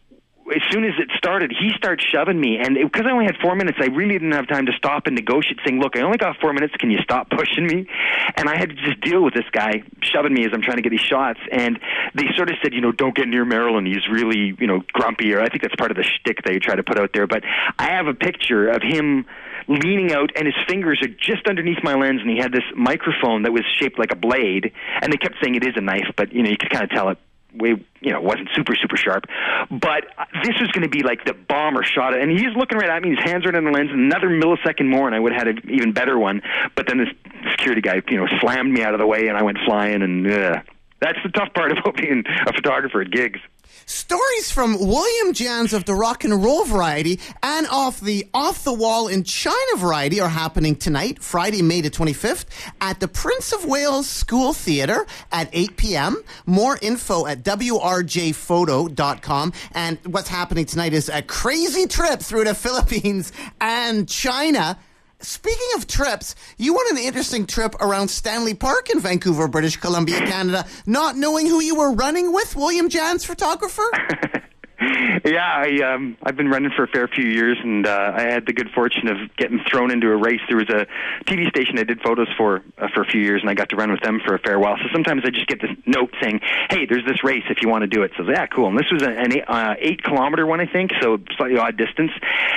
[0.54, 3.56] as soon as it started, he starts shoving me, and because I only had four
[3.56, 5.60] minutes, I really didn't have time to stop and negotiate.
[5.66, 6.76] Saying, "Look, I only got four minutes.
[6.78, 7.88] Can you stop pushing me?"
[8.36, 10.84] And I had to just deal with this guy shoving me as I'm trying to
[10.84, 11.40] get these shots.
[11.52, 11.80] And
[12.14, 13.86] they sort of said, "You know, don't get near Marilyn.
[13.86, 16.76] He's really, you know, grumpy." Or I think that's part of the shtick they try
[16.76, 17.26] to put out there.
[17.26, 17.44] But
[17.80, 19.26] I have a picture of him
[19.68, 23.44] leaning out, and his fingers are just underneath my lens, and he had this microphone
[23.44, 24.72] that was shaped like a blade.
[25.02, 26.92] And they kept saying it is a knife, but you know, you could kind of
[26.92, 27.18] tell it
[27.58, 29.26] way you know wasn't super super sharp.
[29.70, 30.06] But
[30.44, 32.18] this was going to be like the bomber shot.
[32.18, 35.08] And he's looking right at me his hands are in the lens another millisecond more
[35.08, 36.42] and i would have had an even better one.
[36.76, 37.10] But then this
[37.52, 40.26] security guy you know slammed me out of the way and i went flying and
[40.28, 40.62] uh,
[41.00, 43.40] that's the tough part about being a photographer at gigs
[43.86, 48.74] Stories from William Jans of the rock and roll variety and off the off the
[48.74, 52.46] wall in China variety are happening tonight, Friday, May the 25th,
[52.82, 56.24] at the Prince of Wales School Theatre at 8 p.m.
[56.46, 59.54] More info at wrjphoto.com.
[59.74, 64.80] And what's happening tonight is a crazy trip through the Philippines and China.
[65.26, 70.20] Speaking of trips, you went an interesting trip around Stanley Park in Vancouver, British Columbia,
[70.20, 73.90] Canada, not knowing who you were running with, William Jans, photographer?
[75.26, 78.46] yeah, I um I've been running for a fair few years, and uh, I had
[78.46, 80.42] the good fortune of getting thrown into a race.
[80.50, 80.86] There was a
[81.26, 83.78] TV station I did photos for uh, for a few years, and I got to
[83.78, 84.76] run with them for a fair while.
[84.78, 87.84] So sometimes I just get this note saying, "Hey, there's this race if you want
[87.84, 88.68] to do it." So yeah, cool.
[88.68, 92.12] And this was an eight, uh, eight kilometer one, I think, so slightly odd distance.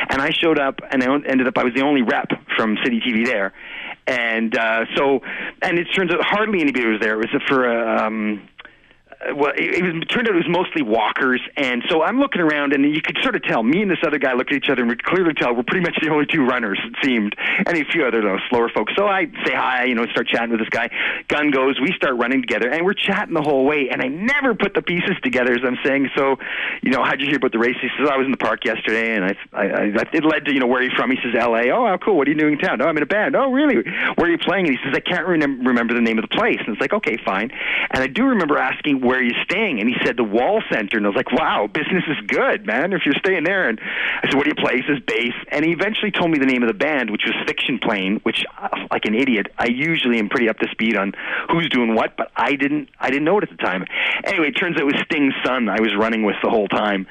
[0.09, 3.01] And I showed up, and I ended up I was the only rep from City
[3.01, 3.53] TV there.
[4.09, 5.21] And uh, so,
[5.63, 7.21] and it turns out hardly anybody was there.
[7.21, 8.07] It was for a.
[8.07, 8.49] Um,
[9.35, 12.73] well, it, was, it turned out it was mostly walkers, and so I'm looking around,
[12.73, 13.63] and you could sort of tell.
[13.63, 15.83] Me and this other guy look at each other, and we clearly tell we're pretty
[15.83, 16.79] much the only two runners.
[16.85, 18.93] It seemed, and a few other know, slower folks.
[18.97, 20.91] So I say hi, you know, start chatting with this guy.
[21.27, 23.89] Gun goes, we start running together, and we're chatting the whole way.
[23.91, 26.11] And I never put the pieces together as I'm saying.
[26.17, 26.37] So,
[26.83, 27.77] you know, how'd you hear about the race?
[27.83, 30.45] He says oh, I was in the park yesterday, and I, I, I it led
[30.47, 31.11] to you know where are you from?
[31.11, 31.71] He says L.A.
[31.71, 32.17] Oh, how cool.
[32.17, 32.81] What are you doing in town?
[32.81, 33.35] Oh, I'm in a band.
[33.35, 33.83] Oh, really?
[34.15, 34.69] Where are you playing?
[34.69, 36.59] And he says I can't remember the name of the place.
[36.61, 37.51] And it's like okay, fine.
[37.91, 40.99] And I do remember asking where are you staying, and he said the Wall Center,
[40.99, 42.93] and I was like, wow, business is good, man.
[42.93, 44.77] If you're staying there, and I said, what do you play?
[44.77, 47.35] He says bass, and he eventually told me the name of the band, which was
[47.47, 51.15] Fiction Plane, which, uh, like an idiot, I usually am pretty up to speed on
[51.51, 53.87] who's doing what, but I didn't, I didn't know it at the time.
[54.25, 57.07] Anyway, it turns out it was Sting's son I was running with the whole time,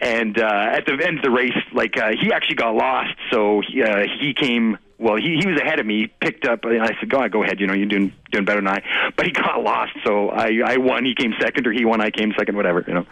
[0.00, 3.60] and uh, at the end of the race, like uh, he actually got lost, so
[3.60, 6.02] he, uh, he came well, he he was ahead of me.
[6.02, 7.60] He Picked up, and I said, "Go ahead, go ahead.
[7.60, 8.82] You know, you're doing doing better than I."
[9.16, 11.04] But he got lost, so I I won.
[11.04, 12.00] He came second, or he won.
[12.00, 12.56] I came second.
[12.56, 13.06] Whatever, you know.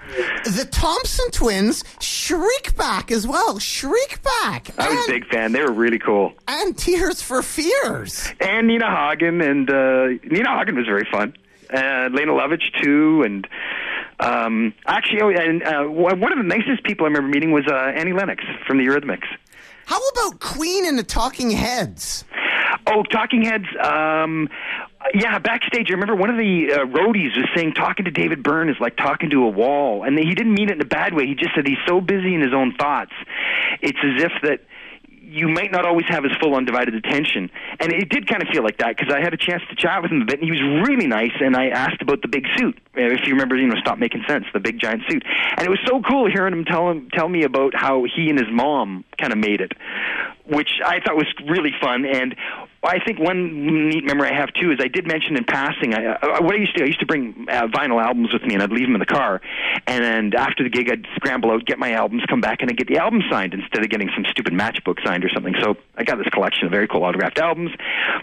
[0.44, 3.58] The Thompson twins Shriekback as well.
[3.58, 4.70] Shriekback.
[4.78, 5.52] I was a big fan.
[5.52, 6.32] They were really cool.
[6.48, 8.32] And Tears for Fears.
[8.40, 11.34] And Nina Hagen, and uh, Nina Hagen was very fun.
[11.72, 13.46] Uh, Lene Lovich too, and
[14.18, 17.74] Um, actually, oh, and uh, one of the nicest people I remember meeting was uh,
[17.74, 19.26] Annie Lennox from the Eurythmics.
[19.90, 22.24] How about Queen and the Talking Heads?
[22.86, 23.64] Oh, Talking Heads.
[23.82, 24.48] Um,
[25.14, 28.68] yeah, backstage, I remember one of the uh, roadies was saying talking to David Byrne
[28.68, 31.26] is like talking to a wall, and he didn't mean it in a bad way.
[31.26, 33.10] He just said he's so busy in his own thoughts.
[33.82, 34.60] It's as if that
[35.30, 37.50] you might not always have his full undivided attention.
[37.78, 40.02] And it did kind of feel like that because I had a chance to chat
[40.02, 41.32] with him a bit, and he was really nice.
[41.40, 44.24] And I asked about the big suit, uh, if you remember, you know, Stop Making
[44.28, 45.24] Sense, the big giant suit.
[45.56, 48.38] And it was so cool hearing him tell him tell me about how he and
[48.38, 49.72] his mom kind of made it,
[50.46, 52.04] which I thought was really fun.
[52.04, 52.34] And
[52.82, 55.92] I think one neat memory I have too is I did mention in passing.
[55.92, 58.42] I, uh, what I used to do, I used to bring uh, vinyl albums with
[58.42, 59.42] me, and I'd leave them in the car.
[59.86, 62.88] And after the gig, I'd scramble out, get my albums, come back, and I'd get
[62.88, 65.54] the album signed instead of getting some stupid matchbook signed or something.
[65.60, 67.70] So I got this collection of very cool autographed albums.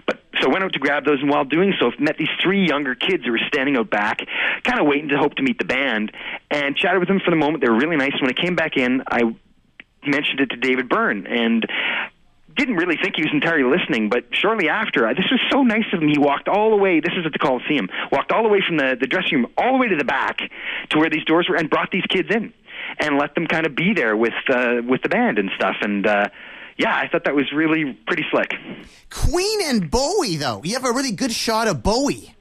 [0.08, 2.66] But so I went out to grab those, and while doing so, met these three
[2.68, 4.22] younger kids who were standing out back,
[4.64, 6.12] kind of waiting to hope to meet the band,
[6.50, 7.64] and chatted with them for the moment.
[7.64, 8.14] They were really nice.
[8.14, 9.36] And when I came back in, I
[10.04, 11.66] mentioned it to David Byrne, and
[12.58, 16.02] didn't really think he was entirely listening, but shortly after, this was so nice of
[16.02, 16.10] him.
[16.10, 17.00] He walked all the way.
[17.00, 17.88] This is at the Coliseum.
[18.12, 20.40] Walked all the way from the the dressing room all the way to the back
[20.90, 22.54] to where these doors were, and brought these kids in
[23.00, 25.76] and let them kind of be there with uh, with the band and stuff.
[25.82, 26.30] And uh,
[26.78, 28.52] yeah, I thought that was really pretty slick.
[29.10, 32.34] Queen and Bowie, though, you have a really good shot of Bowie.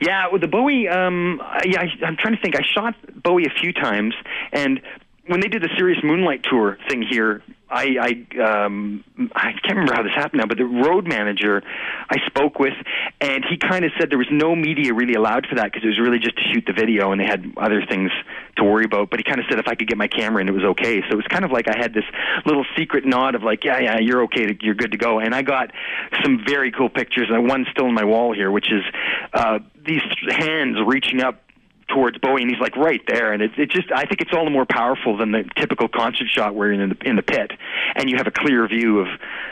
[0.00, 2.54] Yeah, with the Bowie, um, yeah, I, I'm trying to think.
[2.54, 4.14] I shot Bowie a few times,
[4.52, 4.80] and
[5.28, 9.04] when they did the Serious Moonlight tour thing here, I I um
[9.34, 11.62] I can't remember how this happened now, but the road manager
[12.08, 12.72] I spoke with,
[13.20, 15.88] and he kind of said there was no media really allowed for that because it
[15.88, 18.10] was really just to shoot the video, and they had other things
[18.56, 19.10] to worry about.
[19.10, 21.02] But he kind of said if I could get my camera in, it was okay.
[21.02, 22.04] So it was kind of like I had this
[22.46, 25.18] little secret nod of like, yeah, yeah, you're okay, you're good to go.
[25.18, 25.70] And I got
[26.22, 28.82] some very cool pictures, and one's still in my wall here, which is
[29.34, 31.42] uh, these hands reaching up
[31.88, 34.44] towards Bowie, and he's like right there, and it's it just I think it's all
[34.44, 37.52] the more powerful than the typical concert shot where you're in the in the pit
[37.96, 39.08] and you have a clear view of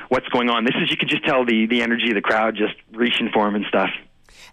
[0.09, 0.65] what's going on.
[0.65, 3.47] This is you can just tell the the energy of the crowd just reaching for
[3.49, 3.91] him and stuff.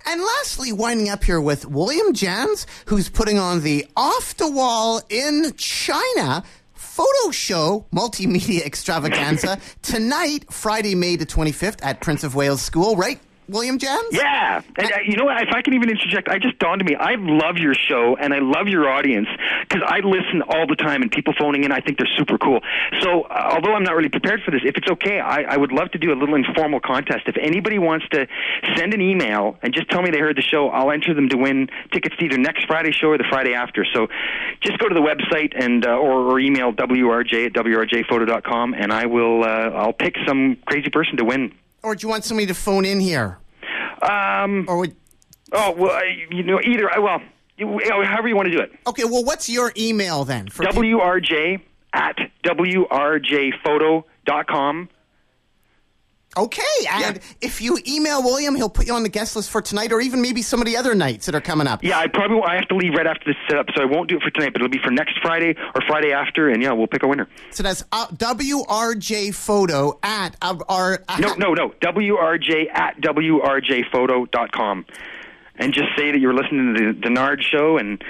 [0.06, 5.02] And lastly, winding up here with William Jans, who's putting on the Off the Wall
[5.10, 12.62] in China photo show multimedia extravaganza tonight, Friday, May the 25th at Prince of Wales
[12.62, 13.20] School, right?
[13.48, 14.08] William Jans?
[14.12, 14.62] Yeah.
[14.78, 15.42] And uh, you know what?
[15.42, 16.96] If I can even interject, I just dawned on me.
[16.96, 19.28] I love your show and I love your audience
[19.62, 22.62] because I listen all the time and people phoning in, I think they're super cool.
[23.02, 25.72] So, uh, although I'm not really prepared for this, if it's okay, I, I would
[25.72, 27.28] love to do a little informal contest.
[27.28, 28.28] If anybody wants to
[28.76, 31.38] send an email and just tell me they heard the show, I'll enter them to
[31.38, 33.86] win tickets to either next Friday show or the Friday after.
[33.94, 34.08] So,
[34.62, 39.06] just go to the website and uh, or, or email wrj at wrjphoto.com and I
[39.06, 41.54] will uh, I'll pick some crazy person to win.
[41.84, 43.38] Or do you want somebody to phone in here?
[44.02, 44.96] Um, or would,
[45.52, 46.90] oh well, you know, either.
[46.98, 47.22] Well,
[48.04, 48.72] however you want to do it.
[48.88, 49.04] Okay.
[49.06, 50.48] Well, what's your email then?
[50.48, 51.62] For WRJ
[51.94, 54.90] at WRJphoto.com.
[56.36, 57.22] Okay, and yeah.
[57.42, 60.22] if you email William, he'll put you on the guest list for tonight, or even
[60.22, 61.84] maybe some of the other nights that are coming up.
[61.84, 64.18] Yeah, I probably I have to leave right after this setup, so I won't do
[64.18, 66.88] it for tonight, but it'll be for next Friday or Friday after, and yeah, we'll
[66.88, 67.28] pick a winner.
[67.52, 71.04] So that's uh, WRJ Photo at uh, our.
[71.08, 71.70] Uh, no, no, no.
[71.82, 74.86] WRJ at WRJphoto.com.
[75.56, 78.04] And just say that you're listening to the Denard show, and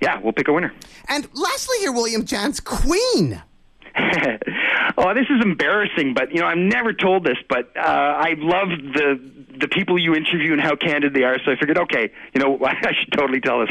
[0.00, 0.72] yeah, we'll pick a winner.
[1.08, 3.42] And lastly, here, William Jans, Queen.
[4.96, 8.68] oh, this is embarrassing, but you know I'm never told this, but uh, I love
[8.68, 11.38] the the people you interview and how candid they are.
[11.44, 13.70] So I figured, okay, you know, I should totally tell this.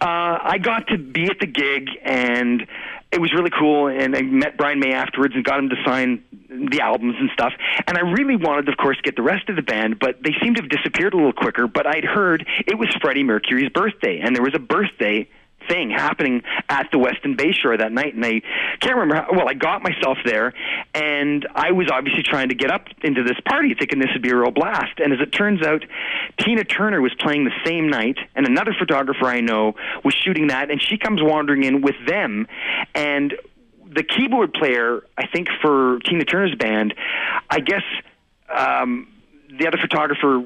[0.00, 2.66] Uh, I got to be at the gig, and
[3.12, 3.88] it was really cool.
[3.88, 7.52] And I met Brian May afterwards and got him to sign the albums and stuff.
[7.86, 10.34] And I really wanted, of course, to get the rest of the band, but they
[10.42, 11.66] seemed to have disappeared a little quicker.
[11.66, 15.28] But I'd heard it was Freddie Mercury's birthday, and there was a birthday
[15.68, 18.42] thing happening at the Westin Bayshore that night, and I
[18.80, 19.16] can't remember.
[19.16, 20.52] How, well, I got myself there,
[20.94, 24.30] and I was obviously trying to get up into this party, thinking this would be
[24.30, 24.98] a real blast.
[24.98, 25.84] And as it turns out,
[26.38, 30.70] Tina Turner was playing the same night, and another photographer I know was shooting that,
[30.70, 32.46] and she comes wandering in with them,
[32.94, 33.34] and
[33.86, 36.94] the keyboard player, I think for Tina Turner's band,
[37.48, 37.82] I guess.
[38.54, 39.08] Um,
[39.58, 40.42] the other photographer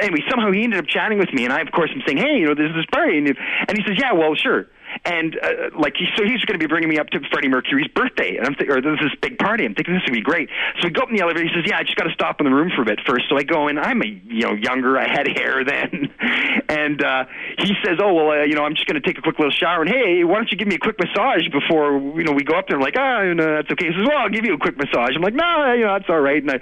[0.00, 2.38] anyway somehow he ended up chatting with me and i of course am saying hey
[2.38, 4.66] you know this is this party and, and he says yeah well sure
[5.04, 7.88] and uh, like he, so he's going to be bringing me up to Freddie Mercury's
[7.88, 9.64] birthday, and I'm th- or this is big party.
[9.64, 10.48] I'm thinking this would be great.
[10.80, 11.44] So we go up in the elevator.
[11.44, 13.28] He says, "Yeah, I just got to stop in the room for a bit first.
[13.28, 13.78] So I go in.
[13.78, 14.98] I'm a you know younger.
[14.98, 16.08] I had hair then,
[16.68, 17.24] and uh,
[17.58, 19.52] he says, "Oh well, uh, you know, I'm just going to take a quick little
[19.52, 19.82] shower.
[19.82, 22.54] And hey, why don't you give me a quick massage before you know we go
[22.58, 24.54] up there?" I'm like, "Ah, oh, no, that's okay." He says, "Well, I'll give you
[24.54, 26.58] a quick massage." I'm like, "No, you know, that's all right." And I,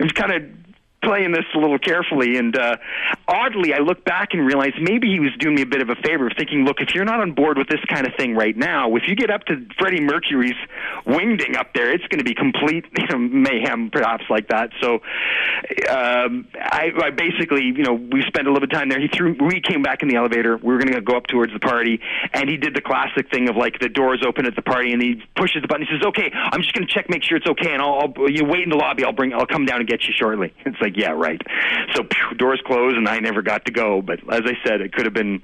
[0.00, 0.42] I'm kind of
[1.02, 2.76] playing this a little carefully, and uh,
[3.26, 5.96] oddly, I look back and realize maybe he was doing me a bit of a
[5.96, 8.56] favor, of thinking, look, if you're not on board with this kind of thing right
[8.56, 10.56] now, if you get up to Freddie Mercury's
[11.06, 14.70] wingding up there, it's going to be complete you know, mayhem, perhaps like that.
[14.80, 14.94] So
[15.88, 19.00] um, I, I basically, you know, we spent a little bit of time there.
[19.00, 20.56] He threw, we came back in the elevator.
[20.56, 22.00] We were going to go up towards the party,
[22.32, 25.02] and he did the classic thing of like the doors open at the party, and
[25.02, 25.86] he pushes the button.
[25.86, 28.30] He says, "Okay, I'm just going to check, make sure it's okay, and I'll, I'll
[28.30, 29.04] you wait in the lobby.
[29.04, 31.40] I'll bring, I'll come down and get you shortly." It's like, yeah, right.
[31.94, 34.02] So phew, doors closed, and I never got to go.
[34.02, 35.42] But as I said, it could have been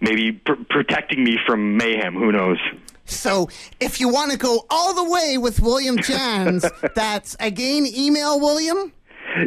[0.00, 2.14] maybe pr- protecting me from mayhem.
[2.14, 2.58] Who knows?
[3.06, 3.48] So
[3.80, 6.64] if you want to go all the way with William Jans,
[6.94, 8.92] that's again email William.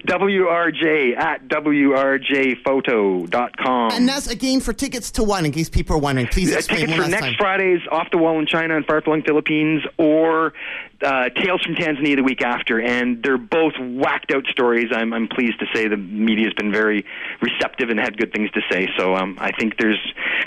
[0.06, 3.92] WRJ at WRJphoto.com.
[3.92, 6.28] And that's again for tickets to one, in case people are wondering.
[6.28, 7.40] Please Uh, explain tickets one for last next time.
[7.40, 10.54] Friday's Off the Wall in China and Far Flung Philippines or
[11.02, 12.80] uh, Tales from Tanzania the week after.
[12.82, 14.90] And they're both whacked out stories.
[14.92, 17.06] I'm, I'm pleased to say the media's been very
[17.42, 18.88] receptive and had good things to say.
[18.98, 20.00] So um, I think there's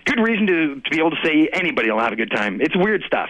[0.04, 2.60] good reason to, to be able to say anybody will have a good time.
[2.60, 3.28] It's weird stuff.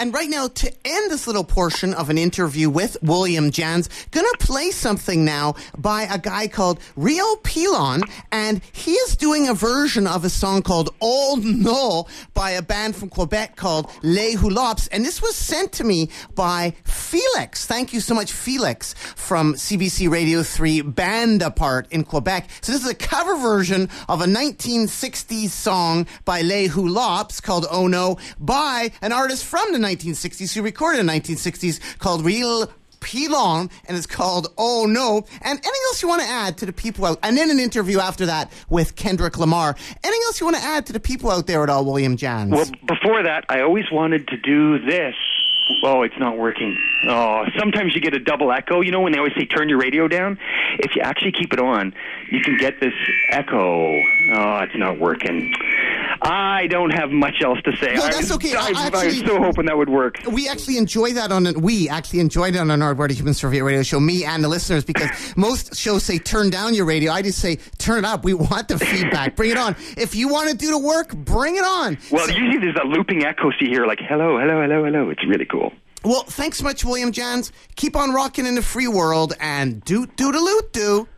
[0.00, 4.26] And right now, to end this little portion of an interview with William Jans, gonna
[4.38, 10.06] play something now by a guy called Rio Pilon, and he is doing a version
[10.06, 15.04] of a song called Old No by a band from Quebec called Les Hou-Lops, and
[15.04, 17.66] this was sent to me by Felix.
[17.66, 22.48] Thank you so much, Felix, from CBC Radio 3 Band Apart in Quebec.
[22.62, 27.86] So this is a cover version of a 1960s song by Les Hou-Lops called Oh
[27.86, 32.70] No by an artist from the 1960s who recorded in the 1960s called Real
[33.00, 35.24] Pilon, and it's called Oh No.
[35.40, 37.18] And anything else you want to add to the people out?
[37.22, 39.74] And then an interview after that with Kendrick Lamar.
[40.04, 42.52] Anything else you want to add to the people out there at all, William Jans?
[42.52, 45.14] Well, before that, I always wanted to do this.
[45.82, 46.76] Oh, it's not working.
[47.04, 48.80] Oh, sometimes you get a double echo.
[48.80, 50.38] You know when they always say turn your radio down?
[50.78, 51.94] If you actually keep it on,
[52.30, 52.92] you can get this
[53.30, 53.86] echo.
[54.32, 55.52] Oh, it's not working.
[56.22, 57.94] I don't have much else to say.
[57.94, 58.54] No, I that's was, okay.
[58.54, 60.18] I, I I was so hoping that would work.
[60.30, 63.64] we actually enjoy that on an, we actually enjoyed it on an Nardwuar Human Serviette
[63.64, 67.12] radio show, me and the listeners, because most shows say turn down your radio.
[67.12, 68.24] I just say turn it up.
[68.24, 69.34] We want the feedback.
[69.36, 69.76] Bring it on.
[69.96, 71.96] If you want to do the work, bring it on.
[72.10, 75.10] Well, usually there's a looping echo, See here, like hello, hello, hello, hello.
[75.10, 75.59] It's really cool.
[76.02, 77.52] Well, thanks much, William Jans.
[77.76, 81.08] Keep on rocking in the free world and do do the loot do.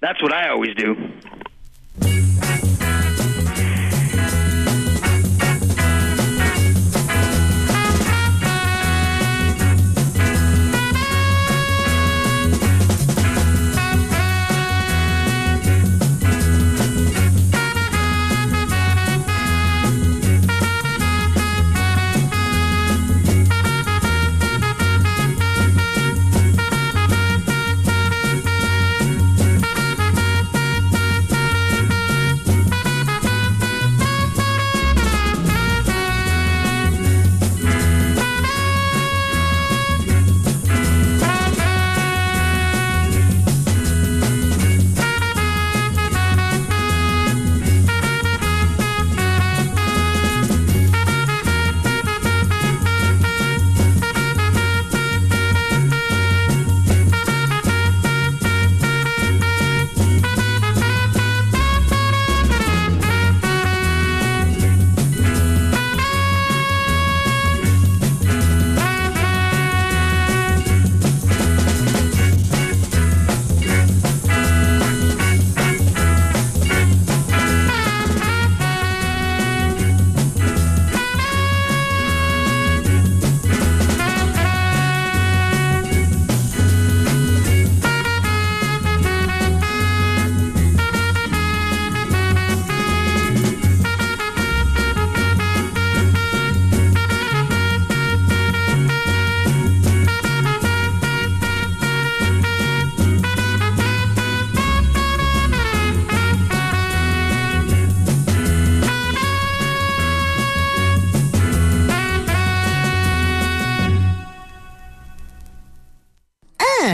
[0.00, 0.94] That's what I always do.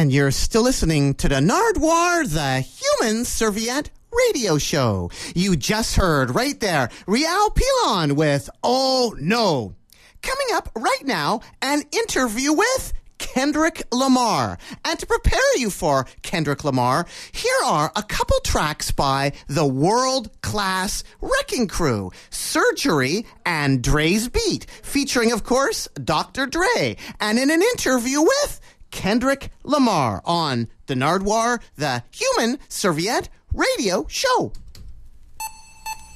[0.01, 5.11] And you're still listening to the Nardwuar, the Human Serviette radio show.
[5.35, 9.75] You just heard right there Rial Pilon with Oh No.
[10.23, 14.57] Coming up right now, an interview with Kendrick Lamar.
[14.87, 20.31] And to prepare you for Kendrick Lamar, here are a couple tracks by the world
[20.41, 26.47] class Wrecking Crew, Surgery and Dre's Beat, featuring, of course, Dr.
[26.47, 26.97] Dre.
[27.21, 28.61] And in an interview with
[28.91, 34.53] Kendrick Lamar on the Nardwuar, the Human Serviette Radio Show.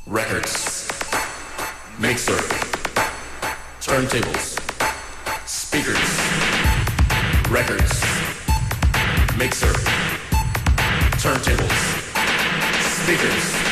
[0.07, 0.89] Records,
[1.99, 2.37] mixer,
[3.81, 4.59] turntables,
[5.47, 6.21] speakers,
[7.51, 8.01] records,
[9.39, 9.73] mixer,
[11.19, 11.73] turntables,
[13.03, 13.64] speakers.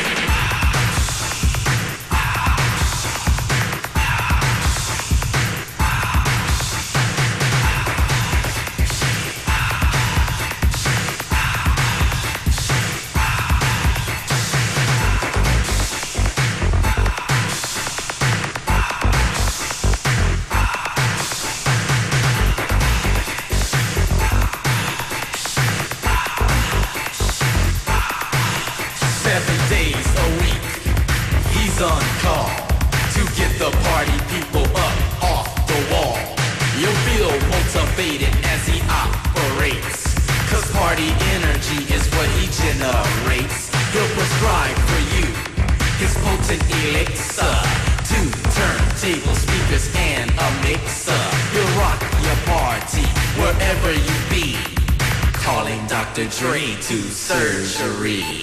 [33.62, 36.18] the party people up off the wall.
[36.82, 40.18] You'll feel motivated as he operates.
[40.50, 43.70] Cause party energy is what he generates.
[43.94, 45.26] He'll prescribe for you
[46.02, 47.54] his potent elixir.
[48.10, 48.26] Two
[48.58, 51.22] turntable speakers and a mixer.
[51.54, 53.06] He'll rock your party
[53.38, 54.58] wherever you be.
[55.38, 56.26] Calling Dr.
[56.34, 58.42] Dre to surgery.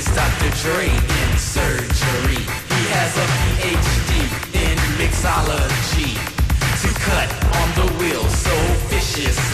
[0.00, 0.50] is Dr.
[0.62, 2.40] Dre in surgery.
[2.72, 3.26] He has a
[3.60, 4.12] PhD
[4.54, 6.16] in mixology
[6.82, 7.28] to cut
[7.60, 8.56] on the wheel so
[8.88, 9.49] vicious.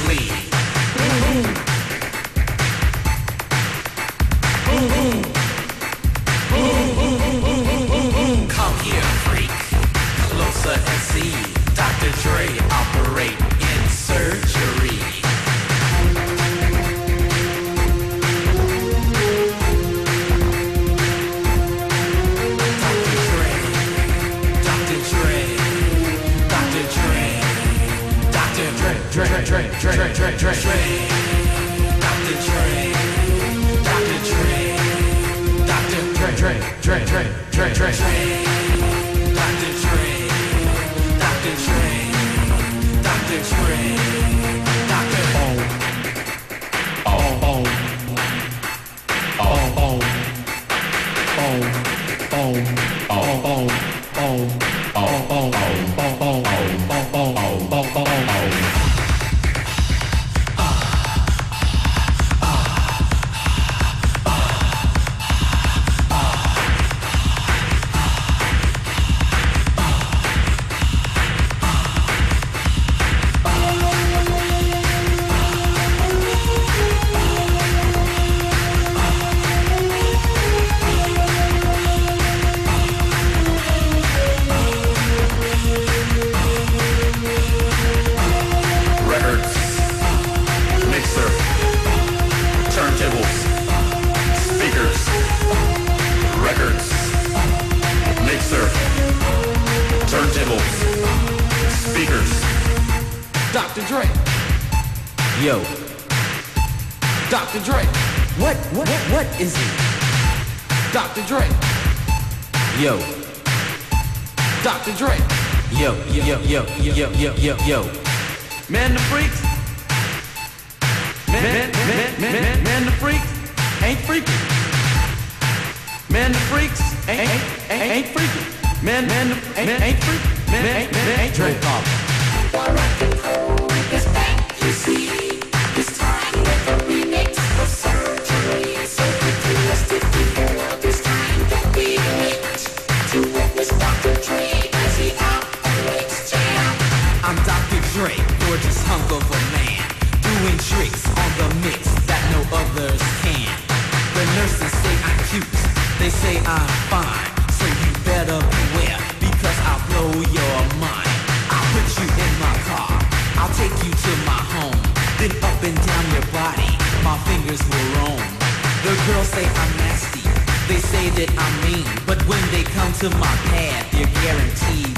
[171.17, 171.87] that I mean.
[172.07, 174.96] But when they come to my path, you're guaranteed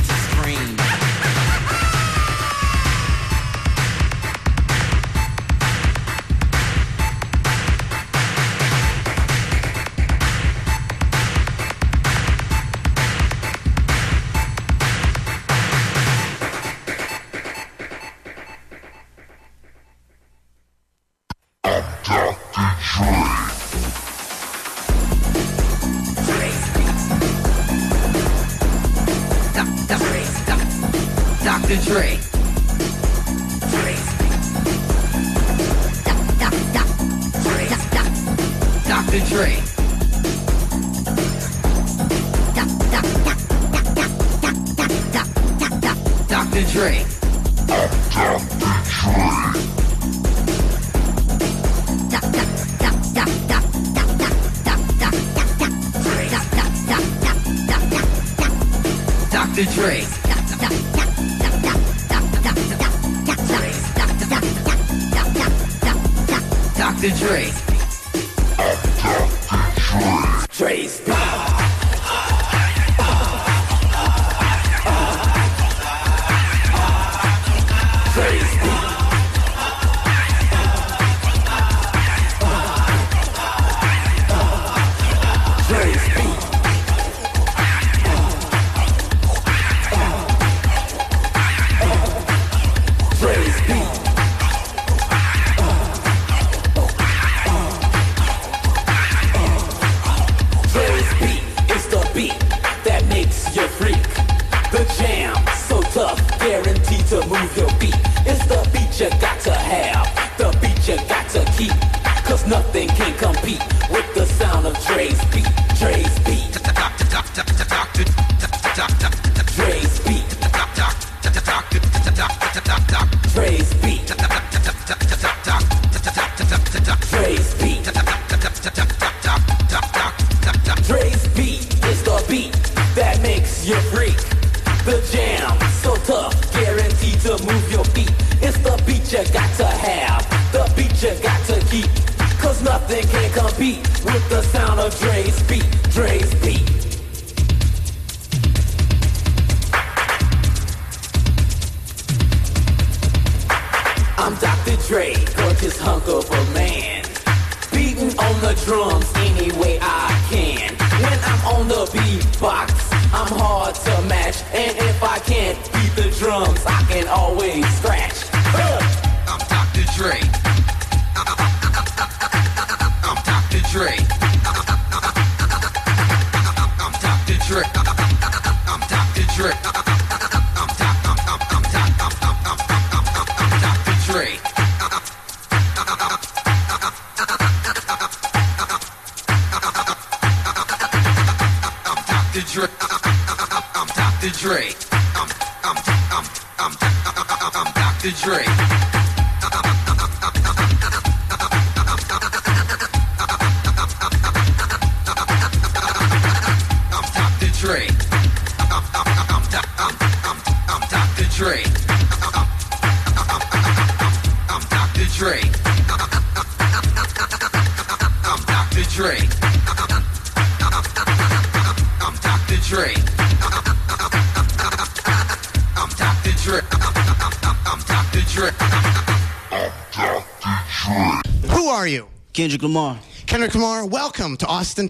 [145.48, 145.77] beat.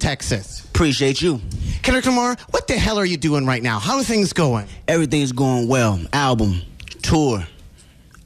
[0.08, 0.64] Texas.
[0.64, 1.38] Appreciate you.
[1.82, 3.78] Kendrick Lamar, what the hell are you doing right now?
[3.78, 4.66] How are things going?
[4.88, 6.00] Everything's going well.
[6.14, 6.62] Album,
[7.02, 7.46] tour,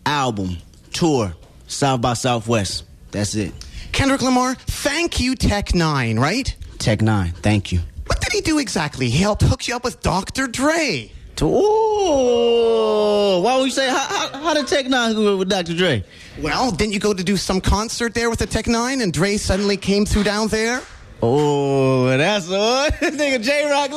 [0.07, 0.59] album,
[0.93, 1.35] tour,
[1.67, 2.85] South by Southwest.
[3.11, 3.53] That's it.
[3.91, 6.57] Kendrick Lamar, thank you, Tech N9ne, right?
[6.79, 7.35] Tech N9ne.
[7.39, 7.81] Thank you.
[8.07, 9.11] What did he do exactly?
[9.11, 10.47] He helped hook you up with Dr.
[10.47, 11.11] Dre.
[11.35, 15.75] To, ooh, why would you say how, how, how did Tech N9ne go with Dr.
[15.75, 16.05] Dre?
[16.41, 19.37] Well, didn't you go to do some concert there with the Tech N9ne and Dre
[19.37, 20.81] suddenly came through down there?
[21.25, 22.51] Oh, that's a
[23.01, 23.91] nigga Jay Rock.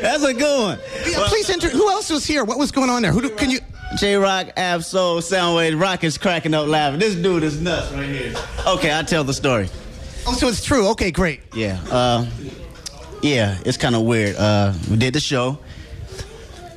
[0.00, 0.78] that's a good one.
[1.10, 1.68] Yeah, please enter.
[1.68, 2.44] Who else was here?
[2.44, 3.10] What was going on there?
[3.12, 3.58] Who do, can you?
[3.96, 7.00] Jay Rock, Ab-Soul, Sounwave, Rock is cracking up laughing.
[7.00, 8.34] This dude is nuts right here.
[8.66, 9.68] Okay, I'll tell the story.
[10.26, 10.88] Oh, so it's true.
[10.90, 11.40] Okay, great.
[11.54, 11.80] Yeah.
[11.90, 12.26] Uh,
[13.22, 14.36] yeah, it's kind of weird.
[14.36, 15.58] Uh, we did the show.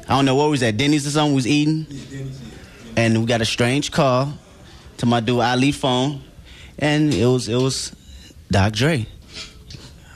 [0.07, 1.85] I don't know what was that, Denny's or something we was eating.
[2.95, 4.33] And we got a strange call
[4.97, 6.21] to my dude Ali phone.
[6.79, 7.93] And it was it was
[8.51, 9.05] Doc Dre.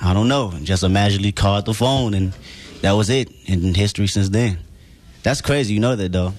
[0.01, 0.51] I don't know.
[0.61, 2.33] Just imaginally called the phone and
[2.81, 3.29] that was it.
[3.47, 4.59] And history since then.
[5.23, 6.33] That's crazy, you know that though.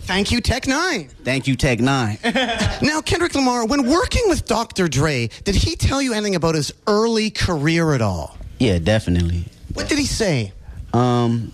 [0.00, 1.10] Thank you, Tech N9ne.
[1.24, 2.82] Thank you, Tech N9ne.
[2.82, 4.86] Now, Kendrick Lamar, when working with Dr.
[4.86, 8.36] Dre, did he tell you anything about his early career at all?
[8.58, 9.44] yeah, definitely.
[9.74, 10.52] What did he say?
[10.94, 11.52] Um,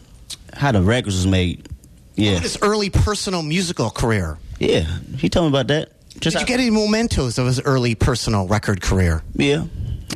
[0.52, 1.66] how the records was made.
[2.14, 4.38] Yeah, About his early personal musical career.
[4.58, 4.84] yeah.
[5.16, 5.92] He told me about that.
[6.20, 9.22] Just Did you get any mementos of his early personal record career?
[9.34, 9.64] Yeah,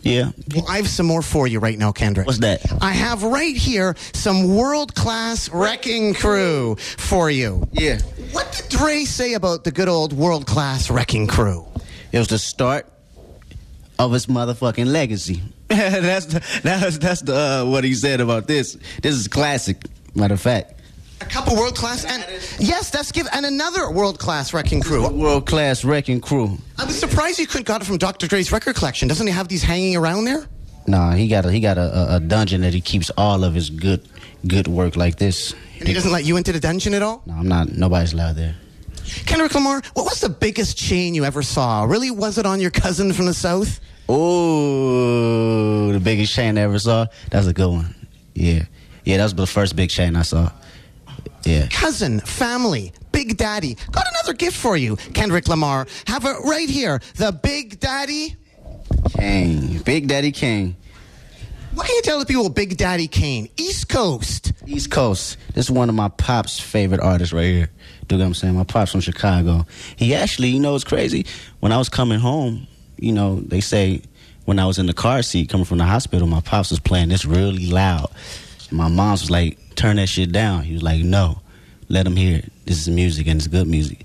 [0.03, 0.31] Yeah.
[0.55, 2.27] Well, I have some more for you right now, Kendrick.
[2.27, 2.61] What's that?
[2.81, 7.67] I have right here some world class wrecking crew for you.
[7.73, 7.99] Yeah.
[8.33, 11.67] What did Dre say about the good old world class wrecking crew?
[12.13, 12.87] It was the start
[13.99, 15.43] of his motherfucking legacy.
[15.69, 18.77] that's the, that's that's the uh, what he said about this.
[19.03, 19.79] This is classic.
[20.15, 20.76] Matter of fact,
[21.21, 22.25] A couple world class and
[22.59, 25.09] yes, that's give and another world class wrecking crew.
[25.09, 26.59] world class wrecking crew.
[26.79, 28.27] I was surprised you couldn't got it from Dr.
[28.29, 29.09] Dre's record collection.
[29.09, 30.47] Doesn't he have these hanging around there?
[30.87, 33.55] Nah, he got a he got a, a, a dungeon that he keeps all of
[33.55, 34.07] his good
[34.47, 35.55] good work like this.
[35.79, 37.23] And he doesn't let you into the dungeon at all?
[37.27, 37.73] No, I'm not.
[37.73, 38.55] Nobody's allowed there.
[39.25, 41.85] Kendrick Lamar, what was the biggest chain you ever saw?
[41.85, 43.81] Really, was it on your cousin from the south?
[44.09, 47.07] Oh, the biggest chain I ever saw.
[47.31, 47.95] That's a good one.
[48.35, 48.65] Yeah,
[49.05, 50.51] yeah, that was the first big chain I saw.
[51.47, 51.69] Yeah.
[51.71, 53.77] Cousin, family, Big Daddy.
[53.93, 55.87] Got another gift for you, Kendrick Lamar.
[56.07, 57.01] Have it right here.
[57.17, 58.37] The Big Daddy.
[59.17, 60.77] Kane, Big Daddy Kane,
[61.75, 63.49] Why can you tell the people Big Daddy Kane?
[63.57, 64.53] East Coast.
[64.67, 65.37] East Coast.
[65.55, 67.71] This is one of my pop's favorite artists right here.
[68.09, 68.55] Do you get what I'm saying?
[68.55, 69.67] My pop's from Chicago.
[69.97, 71.27] He actually, you know, it's crazy.
[71.61, 72.67] When I was coming home,
[72.97, 74.03] you know, they say
[74.45, 77.09] when I was in the car seat coming from the hospital, my pops was playing
[77.09, 78.11] this really loud.
[78.71, 80.63] And my mom's was like, turn that shit down.
[80.65, 81.41] He was like, no,
[81.89, 82.53] let him hear it.
[82.65, 84.05] This is music and it's good music.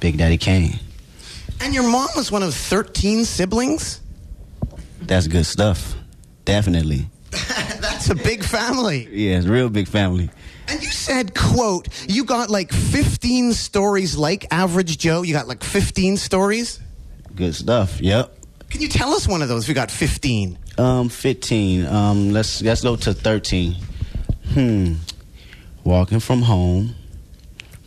[0.00, 0.78] Big Daddy Kane.
[1.60, 4.00] And your mom was one of 13 siblings?
[5.02, 5.94] That's good stuff.
[6.44, 7.06] Definitely.
[7.30, 9.06] That's a big family.
[9.10, 10.30] Yeah, it's a real big family.
[10.68, 15.22] And you said, quote, you got like 15 stories like Average Joe.
[15.22, 16.80] You got like 15 stories?
[17.34, 18.00] Good stuff.
[18.00, 18.36] Yep.
[18.70, 19.68] Can you tell us one of those?
[19.68, 20.56] We got 15.
[20.78, 21.86] Um, fifteen.
[21.86, 23.76] Um, let's let's go to thirteen.
[24.52, 24.94] Hmm.
[25.84, 26.94] Walking from home,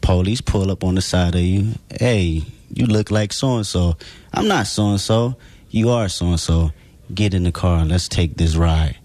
[0.02, 1.74] police pull up on the side of you.
[2.00, 3.98] Hey, you look like so and so.
[4.34, 5.36] I'm not so and so.
[5.70, 6.72] You are so and so.
[7.14, 7.86] Get in the car.
[7.86, 8.98] Let's take this ride.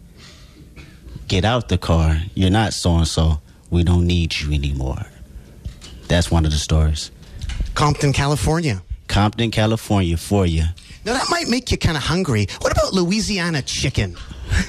[1.26, 2.16] Get out the car.
[2.34, 3.40] You're not so and so.
[3.70, 5.04] We don't need you anymore.
[6.08, 7.10] That's one of the stories.
[7.74, 8.82] Compton, California.
[9.08, 10.64] Compton, California, for you.
[11.04, 12.46] Now that might make you kind of hungry.
[12.60, 14.16] What about Louisiana chicken?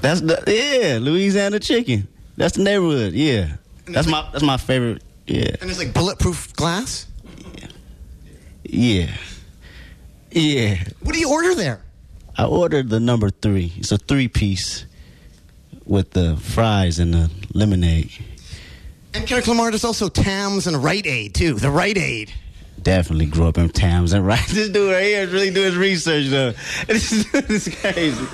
[0.00, 2.08] That's the yeah, Louisiana chicken.
[2.36, 3.12] That's the neighborhood.
[3.12, 5.02] Yeah, that's my that's my favorite.
[5.26, 7.06] Yeah, And there's like bulletproof glass?
[8.64, 9.10] yeah,
[10.32, 10.76] yeah.
[11.00, 11.82] What do you order there?
[12.36, 13.72] I ordered the number three.
[13.76, 14.86] It's a three piece
[15.84, 18.10] with the fries and the lemonade.
[19.14, 21.54] And Kendrick Lamar, there's also Tams and Rite Aid too.
[21.54, 22.32] The Rite Aid.
[22.82, 24.46] Definitely grew up in Tams and right.
[24.48, 26.52] This dude right here is really doing his research though.
[26.86, 28.26] This is, this is crazy.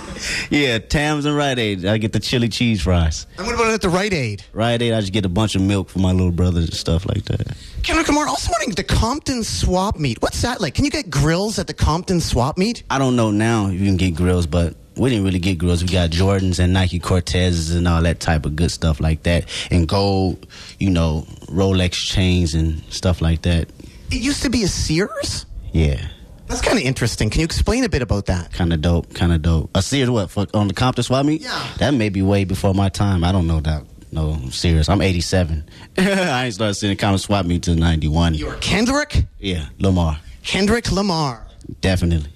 [0.51, 1.85] Yeah, Tams and Rite Aid.
[1.85, 3.27] I get the chili cheese fries.
[3.37, 4.45] And what about it at the Rite Aid?
[4.53, 7.07] Rite Aid, I just get a bunch of milk for my little brothers and stuff
[7.07, 7.57] like that.
[7.83, 10.21] Kendrick Lamar, also wanting the Compton swap meet.
[10.23, 10.75] What's that like?
[10.75, 12.83] Can you get grills at the Compton swap meet?
[12.91, 15.83] I don't know now if you can get grills, but we didn't really get grills.
[15.83, 19.45] We got Jordans and Nike Cortezes and all that type of good stuff like that,
[19.71, 20.47] and gold,
[20.79, 23.69] you know, Rolex chains and stuff like that.
[24.11, 25.47] It used to be a Sears?
[25.73, 26.07] Yeah,
[26.47, 27.29] That's kind of interesting.
[27.29, 28.53] Can you explain a bit about that?
[28.53, 29.71] kind of dope, kind of dope.
[29.75, 31.43] A Sears what for, on the Compton swap meet?
[31.43, 31.67] Yeah.
[31.79, 33.25] that may be way before my time.
[33.25, 33.83] I don't know that.
[34.13, 34.89] No, I'm serious.
[34.89, 35.69] I'm 87.
[35.99, 38.35] I ain't started seeing the Compton swap meet till 91.
[38.35, 39.25] You're Kendrick?
[39.39, 41.45] Yeah, Lamar, Kendrick Lamar.
[41.81, 42.31] definitely.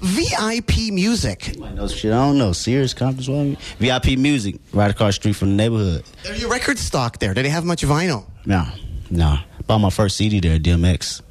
[0.00, 1.56] VIP music.
[1.60, 2.12] Might know shit.
[2.12, 2.52] I don't know.
[2.52, 3.58] Sears Compton swap meet.
[3.78, 6.04] VIP music right across the street from the neighborhood.
[6.28, 7.32] Are your record stock there?
[7.34, 8.26] Do they have much vinyl?
[8.44, 8.66] No,
[9.10, 9.38] no.
[9.72, 11.22] Bought my first CD there, DMX.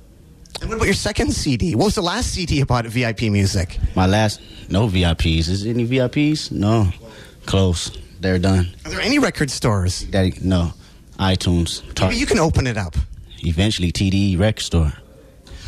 [0.61, 1.75] And what about your second CD?
[1.75, 3.77] What was the last CD you bought at VIP Music?
[3.95, 5.47] My last, no VIPs.
[5.47, 6.51] Is there any VIPs?
[6.51, 6.89] No.
[7.45, 7.95] Close.
[8.19, 8.73] They're done.
[8.83, 10.01] Are there any record stores?
[10.05, 10.73] Daddy, no.
[11.19, 11.83] iTunes.
[11.93, 12.95] Tar- Maybe you can open it up.
[13.43, 14.93] eventually, TDE record store.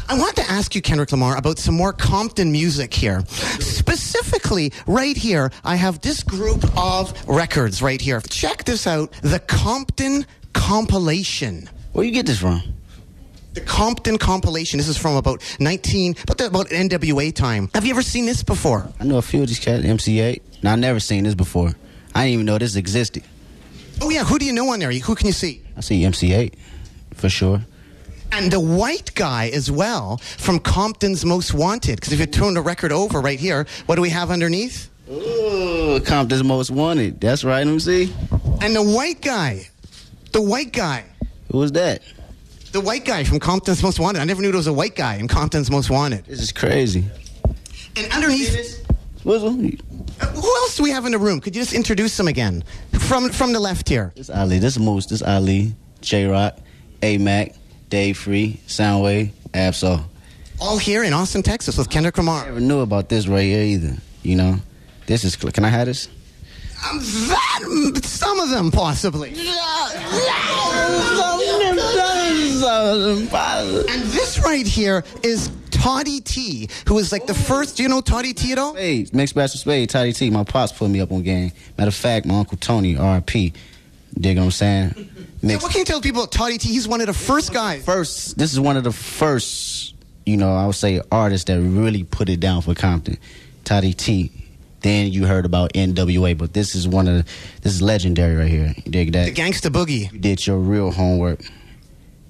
[0.10, 3.24] I want to ask you, Kendrick Lamar, about some more Compton music here.
[3.60, 8.20] Specifically, right here, I have this group of records right here.
[8.22, 11.70] Check this out the Compton Compilation.
[11.94, 12.62] Where you get this from?
[13.54, 14.78] The Compton Compilation.
[14.78, 17.70] This is from about 19, about, the, about NWA time.
[17.76, 18.88] Have you ever seen this before?
[19.00, 20.42] I know a few of these cats, MC Eiht.
[20.64, 21.72] Now, I never seen this before.
[22.16, 23.24] I didn't even know this existed.
[24.02, 24.24] Oh, yeah.
[24.24, 24.92] Who do you know on there?
[24.92, 25.62] Who can you see?
[25.78, 26.56] I see MC Eiht
[27.14, 27.62] for sure.
[28.32, 31.98] And the white guy as well from Compton's Most Wanted.
[31.98, 34.90] Because if you turn the record over right here, what do we have underneath?
[35.12, 37.22] Ooh, Compton's Most Wanted.
[37.22, 38.12] That's right, MC.
[38.62, 39.68] And the white guy,
[40.32, 41.06] the white guy,
[41.52, 42.02] Who was that?
[42.74, 44.20] the white guy from Compton's Most Wanted.
[44.20, 46.26] I never knew there was a white guy in Compton's Most Wanted.
[46.26, 47.06] This is crazy.
[47.96, 48.84] And underneath,
[49.24, 51.40] What's uh, who else do we have in the room?
[51.40, 52.64] Could you just introduce them again?
[53.08, 54.12] From from the left here.
[54.16, 54.58] This Ali.
[54.60, 55.06] This Moose.
[55.06, 55.76] This Ali.
[56.02, 56.58] Jay Rock.
[57.04, 57.54] A Mac.
[57.90, 58.60] Dave Free.
[58.68, 59.32] Sounwave.
[59.54, 60.00] Ab-Soul.
[60.60, 62.46] All here in Austin, Texas with Kendrick I Lamar.
[62.46, 63.96] never knew about this right here either.
[64.24, 64.56] You know,
[65.06, 65.36] this is.
[65.36, 66.08] Can I have this?
[66.90, 69.30] Um, that, some of them possibly.
[73.90, 77.78] And this right here is Toddy Tee, who is like the first.
[77.78, 78.74] Do you know Toddy Tee at all?
[78.74, 80.30] Spades, Mixmaster Spade, Toddy Tee.
[80.30, 81.52] My pops put me up on game.
[81.78, 83.54] Matter of fact, my uncle Tony, R.P.
[84.20, 85.10] Dig what I'm saying?
[85.44, 86.70] So what can you tell people about Toddy Tee?
[86.70, 87.84] He's one of the first guys.
[87.84, 88.38] first.
[88.38, 89.94] This is one of the first,
[90.26, 93.18] you know, I would say artists that really put it down for Compton.
[93.66, 94.32] Toddy Tee.
[94.84, 96.34] Then you heard about N.W.A.
[96.34, 97.32] But this is one of the,
[97.62, 98.74] this is legendary right here.
[98.86, 99.34] You dig that?
[99.34, 100.12] The Gangsta Boogie.
[100.12, 101.42] you did your real homework.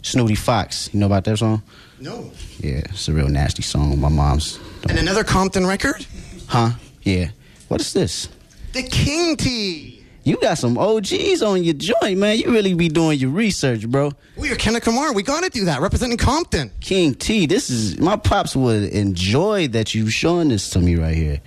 [0.03, 0.89] Snooty Fox.
[0.93, 1.63] You know about that song?
[1.99, 2.31] No.
[2.59, 3.99] Yeah, it's a real nasty song.
[3.99, 4.59] My mom's.
[4.89, 6.05] And another Compton record?
[6.47, 6.71] Huh?
[7.03, 7.29] Yeah.
[7.69, 8.29] What is this?
[8.73, 10.05] The King Tee.
[10.25, 12.37] You got some OGs on your joint, man.
[12.37, 14.11] You really be doing your research, bro.
[14.37, 15.13] We are Kendrick Lamar.
[15.13, 15.81] We got to do that.
[15.81, 16.71] Representing Compton.
[16.79, 21.15] King Tee, this is my pops would enjoy that you showing this to me right
[21.15, 21.41] here.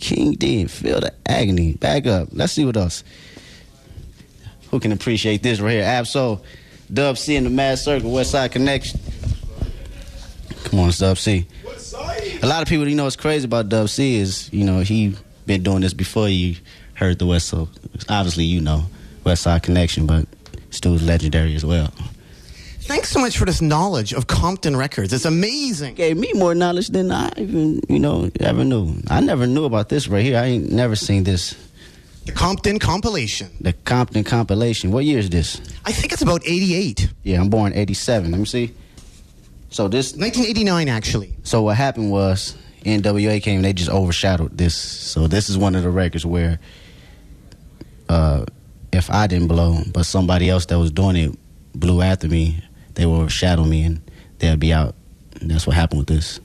[0.00, 1.74] King D, feel the agony.
[1.74, 2.28] Back up.
[2.32, 3.04] Let's see what else.
[4.70, 5.84] Who can appreciate this right here?
[5.84, 6.42] Ab-Soul,
[6.92, 8.98] Dub C in the Maad Circle, West Side Connection.
[10.64, 11.46] Come on, Dub C.
[12.42, 15.14] A lot of people, you know, what's crazy about Dub C is, you know, he
[15.46, 16.56] been doing this before you
[16.94, 17.66] heard the West Side.
[18.08, 18.84] Obviously, you know,
[19.24, 20.26] West Side Connection, but
[20.70, 21.92] still legendary as well.
[22.90, 25.12] Thanks so much for this knowledge of Compton Records.
[25.12, 25.94] It's amazing.
[25.94, 28.96] gave me more knowledge than I even, you know, ever knew.
[29.08, 30.36] I never knew about this right here.
[30.36, 31.54] I ain't never seen this.
[32.24, 33.48] The Compton compilation.
[33.60, 34.90] The Compton compilation.
[34.90, 35.60] What year is this?
[35.84, 37.12] I think it's about 88.
[37.22, 38.32] Yeah, I'm born '87.
[38.32, 38.74] Let me see.
[39.68, 41.36] So this, 1989, actually.
[41.44, 43.58] so what happened was NWA came.
[43.58, 44.74] And they just overshadowed this.
[44.74, 46.58] So this is one of the records where,
[48.08, 48.46] uh,
[48.92, 51.38] if I didn't blow, but somebody else that was doing it
[51.72, 52.64] blew after me,
[52.94, 54.00] they will overshadow me and
[54.38, 54.94] they'll be out.
[55.40, 56.40] And that's what happened with this.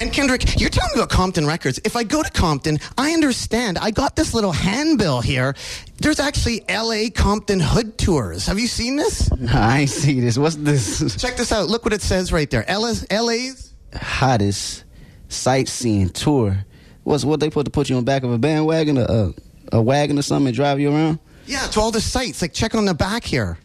[0.00, 1.80] And Kendrick, you're telling me about Compton Records.
[1.84, 3.78] If I go to Compton, I understand.
[3.78, 5.54] I got this little handbill here.
[5.98, 8.46] There's actually LA Compton Hood Tours.
[8.46, 9.30] Have you seen this?
[9.52, 10.36] I ain't see this.
[10.36, 11.16] What's this?
[11.20, 11.68] Check this out.
[11.68, 12.64] Look what it says right there.
[12.68, 14.84] LA's, LA's hottest
[15.28, 16.64] sightseeing tour.
[17.04, 19.34] What's what they put to put you on the back of a bandwagon, a, a,
[19.74, 21.20] a wagon or something, and drive you around?
[21.46, 22.42] Yeah, to all the sites.
[22.42, 23.58] Like, check on the back here.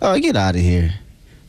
[0.00, 0.94] Oh, get out of here!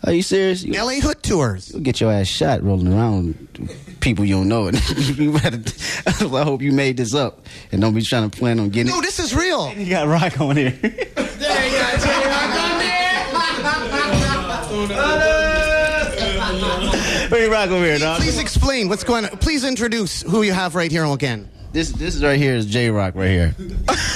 [0.06, 0.64] Are you serious?
[0.64, 1.72] You, LA Hood Tours.
[1.72, 4.70] will get your ass shot rolling around with people you don't know.
[4.98, 5.62] you better,
[6.06, 9.00] I hope you made this up and don't be trying to plan on getting No,
[9.02, 9.74] this is real.
[9.74, 10.72] You got rock on here.
[17.30, 18.20] Bring rock over here, dog.
[18.20, 19.32] Please explain what's going on.
[19.38, 21.50] Please introduce who you have right here again.
[21.72, 23.56] This this is right here is Jay Rock right here.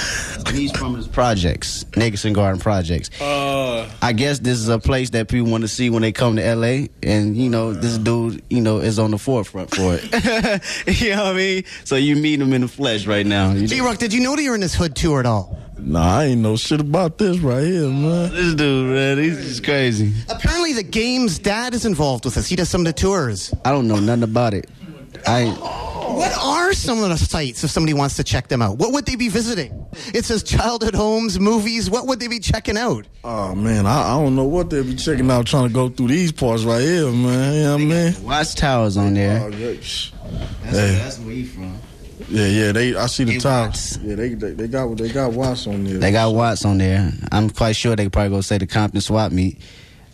[0.50, 3.10] He's from his projects, Nickerson Garden Projects.
[3.20, 6.36] Uh, I guess this is a place that people want to see when they come
[6.36, 10.04] to LA, and you know this dude, you know, is on the forefront for it.
[11.00, 11.64] you know what I mean?
[11.84, 13.52] So you meet him in the flesh right now.
[13.52, 15.58] You Jay Rock, did you know that you're in this hood tour at all?
[15.78, 18.04] Nah, I ain't know shit about this right here, man.
[18.04, 20.12] Oh, this dude, man, he's just crazy.
[20.28, 22.48] Apparently, the game's dad is involved with this.
[22.48, 23.54] He does some of the tours.
[23.64, 24.68] I don't know nothing about it.
[25.26, 25.44] I
[26.18, 28.78] What are some of the sites if somebody wants to check them out?
[28.78, 29.86] What would they be visiting?
[30.14, 31.88] It says childhood homes, movies.
[31.88, 33.06] What would they be checking out?
[33.24, 36.08] Oh man, I, I don't know what they'd be checking out trying to go through
[36.08, 37.54] these parts right here, man.
[37.54, 38.24] You know what I mean?
[38.24, 39.50] Watts Towers on Oh, there.
[39.50, 40.12] yeah, psh.
[40.62, 40.98] That's, Hey.
[41.02, 41.78] that's where he from.
[42.28, 42.72] yeah, yeah.
[42.72, 43.98] They, I see the They towers.
[44.02, 45.98] Yeah, they, they, they got, they got Watts on there.
[45.98, 47.10] They got Watts on there.
[47.32, 49.58] I'm quite sure they could probably go say the Compton swap meet.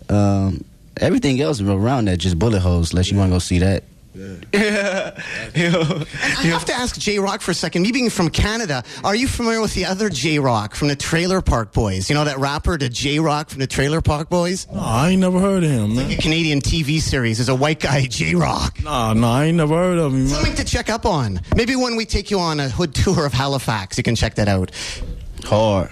[0.09, 0.65] Um,
[0.99, 2.93] everything else around that just bullet holes.
[2.93, 3.85] Unless you want to go see that.
[4.15, 4.37] Yeah.
[4.55, 7.83] I have to ask Jay Rock for a second.
[7.83, 11.73] Me being from Canada, are you familiar with the other J-Roc from the Trailer Park
[11.73, 12.09] Boys?
[12.09, 14.69] You know that rapper, the J-Roc from the Trailer Park Boys?
[14.73, 16.17] Nah, I ain't never heard of him, A.
[16.17, 17.39] Canadian TV series.
[17.39, 18.83] There's a white guy, J-Roc.
[18.85, 20.29] Nah, nah, I ain't never heard of him, man.
[20.29, 21.41] Something to check up on.
[21.57, 24.47] Maybe when we take you on a hood tour of Halifax, you can check that
[24.47, 24.71] out.
[25.45, 25.91] Hard.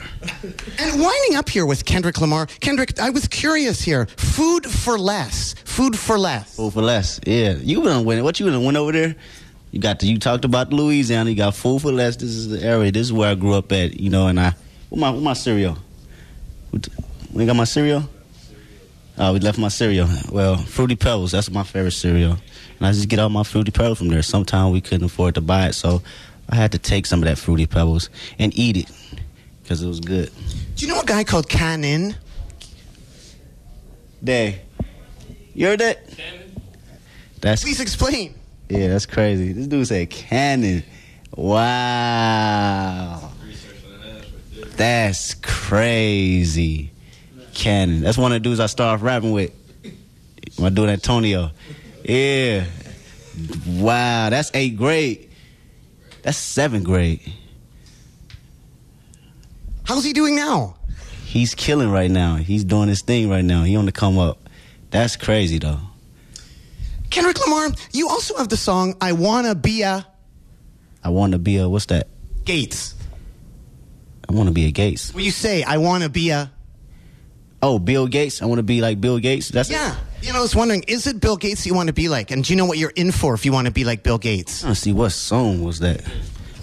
[0.79, 4.07] And winding up here with Kendrick Lamar, Kendrick, I was curious here.
[4.07, 5.55] Food for less.
[5.65, 6.57] Food for less.
[6.57, 7.21] Food for less.
[7.27, 7.55] Yeah.
[7.55, 8.25] You been winning.
[8.25, 9.15] What you done went over there?
[9.71, 11.31] You got the, you talked about Louisiana.
[11.31, 12.17] You got food for less.
[12.17, 12.93] This is the area.
[12.93, 13.99] This is where I grew up at.
[13.99, 14.55] You know, and I.
[14.91, 15.79] What my what my cereal?
[16.71, 16.89] What,
[17.33, 18.09] when got my cereal?
[19.19, 20.09] Oh, we left my cereal.
[20.31, 21.33] Well, Fruity Pebbles.
[21.33, 22.39] That's my favorite cereal.
[22.79, 24.23] And I just get all my Fruity Pebbles from there.
[24.23, 26.03] Sometimes we couldn't afford to buy it, so
[26.49, 28.91] I had to take some of that Fruity Pebbles and eat it
[29.63, 30.31] because it was good.
[30.77, 32.15] Do you know a guy called Canin?
[34.23, 34.61] Day.
[35.55, 36.07] You heard that?
[37.41, 38.35] That's Please explain.
[38.69, 39.53] Yeah, that's crazy.
[39.53, 40.85] This dude said cannon.
[41.37, 43.33] Wow.
[44.77, 46.91] That's crazy.
[47.53, 48.01] Cannon.
[48.01, 49.53] That's one of the dudes I started rapping with.
[50.59, 51.51] My dude Antonio.
[52.05, 52.65] Yeah.
[53.67, 55.31] Wow, that's eighth grade.
[56.23, 57.21] That's seventh grade.
[59.93, 60.75] How's he doing now?
[61.27, 62.37] He's killing right now.
[62.37, 63.65] He's doing his thing right now.
[63.65, 64.49] He on the come up.
[64.91, 65.81] That's crazy though.
[67.11, 70.07] Kendrick Lamar, you also have the song I Wanna Be a
[71.05, 72.09] I want to be a what's that?
[72.47, 72.95] Gates.
[74.27, 75.13] I want to be a Gates.
[75.13, 76.51] Where you say I wanna be a
[77.61, 78.41] Oh, Bill Gates.
[78.41, 79.51] I want to be like Bill Gates.
[79.51, 79.95] That's Yeah.
[80.23, 82.31] You know, I was wondering, is it Bill Gates you want to be like?
[82.31, 84.17] And do you know what you're in for if you want to be like Bill
[84.17, 84.65] Gates?
[84.65, 86.01] I see what song was that.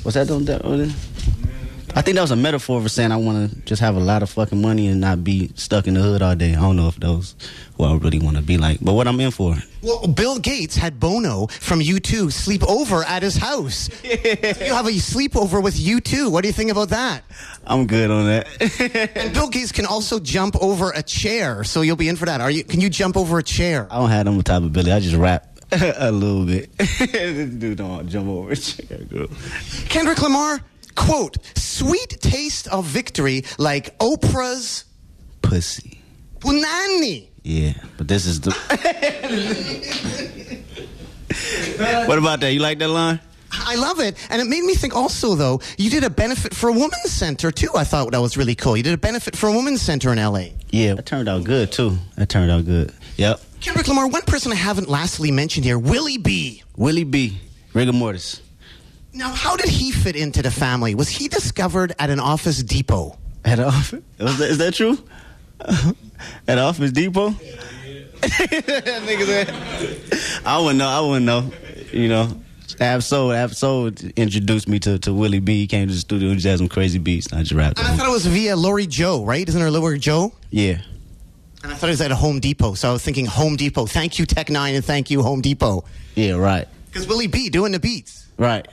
[0.03, 0.65] Was that on that?
[1.99, 4.23] I think that was a metaphor for saying I want to just have a lot
[4.23, 6.51] of fucking money and not be stuck in the hood all day.
[6.51, 7.35] I don't know if those
[7.75, 9.57] who I really want to be like, but what I'm in for.
[9.81, 13.89] Well, Bill Gates had Bono from U2 sleep over at his house.
[14.05, 16.31] You have a sleepover with U2.
[16.31, 17.25] What do you think about that?
[17.67, 18.47] I'm good on that.
[19.17, 22.39] And Bill Gates can also jump over a chair, so you'll be in for that.
[22.39, 22.63] Are you?
[22.63, 23.89] Can you jump over a chair?
[23.91, 24.93] I don't have them type of ability.
[24.93, 26.77] I just rap a little bit.
[26.77, 28.99] this dude don't jump over a chair.
[28.99, 29.27] Girl.
[29.89, 30.61] Kendrick Lamar,
[30.95, 34.85] quote, sweet taste of victory like Oprah's
[35.41, 36.01] Pussy.
[36.39, 37.27] punani.
[37.43, 38.51] Yeah, but this is the.
[42.05, 42.53] what about that?
[42.53, 43.19] You like that line?
[43.51, 44.15] I love it.
[44.29, 47.51] And it made me think also, though, you did a benefit for a women's center,
[47.51, 47.69] too.
[47.75, 48.77] I thought that was really cool.
[48.77, 50.49] You did a benefit for a women's center in LA.
[50.69, 51.97] Yeah, it turned out good too.
[52.17, 52.93] It turned out good.
[53.17, 53.41] Yep.
[53.61, 56.63] Kendrick Lamar, one person I haven't lastly mentioned here, Willie B.
[56.77, 57.39] Willie B.
[57.73, 58.41] Rigor mortis.
[59.13, 60.95] Now, how did he fit into the family?
[60.95, 63.17] Was he discovered at an Office Depot?
[63.43, 64.01] At office?
[64.19, 64.97] Is that, is that true?
[66.47, 67.29] At Office Depot?
[68.21, 70.87] Nigga said- I wouldn't know.
[70.87, 71.51] I wouldn't know.
[71.91, 72.37] You know,
[72.79, 75.61] Ab-Soul, Ab-Soul introduced me to, to Willie B.
[75.61, 77.27] He came to the studio and just had some crazy beats.
[77.27, 77.79] And I just rapped.
[77.79, 79.47] And I thought it was via Lori Joe, right?
[79.47, 80.33] Isn't there Lori Joe?
[80.51, 80.81] Yeah.
[81.63, 82.73] And I thought it was at a Home Depot.
[82.75, 83.85] So I was thinking Home Depot.
[83.85, 85.83] Thank you, Tech N9ne, and thank you, Home Depot.
[86.15, 86.67] Yeah, right.
[86.87, 88.27] Because Willie B doing the beats.
[88.37, 88.67] Right.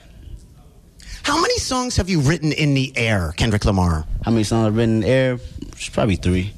[1.27, 4.05] How many songs have you written in the air, Kendrick Lamar?
[4.23, 5.39] How many songs I've written in the air?
[5.73, 6.53] It's probably three.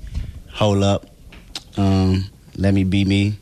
[0.52, 1.08] Hold up.
[1.76, 2.26] Um,
[2.56, 3.36] Let Me Be Me.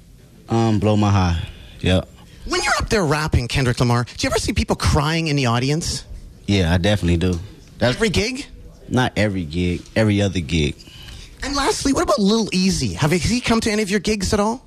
[0.47, 1.45] Um, Blow My High.
[1.81, 2.07] Yep.
[2.47, 5.47] When you're up there rapping, Kendrick Lamar, do you ever see people crying in the
[5.47, 6.05] audience?
[6.45, 7.37] Yeah, I definitely do.
[7.77, 8.45] That's Every gig?
[8.87, 10.75] not every gig, every other gig.
[11.43, 12.93] And lastly, what about Lil Eazy?
[12.95, 14.65] Have has he come to any of your gigs at all?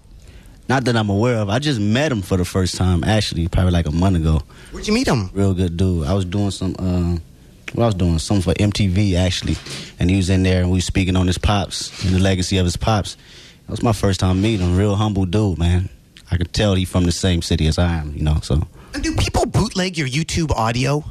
[0.71, 1.49] Not that I'm aware of.
[1.49, 4.41] I just met him for the first time, actually, probably like a month ago.
[4.71, 5.29] Where'd you meet him?
[5.35, 6.07] Real good dude.
[6.07, 7.19] I was doing some, uh,
[7.75, 9.57] well, I was doing something for MTV, actually.
[9.99, 12.57] And he was in there and we was speaking on his pops and the legacy
[12.59, 13.17] of his pops.
[13.67, 14.77] That was my first time meeting him.
[14.77, 15.89] Real humble dude, man.
[16.31, 18.63] I could tell he from the same city as I am, you know, so.
[18.95, 21.03] And do people bootleg your YouTube audio?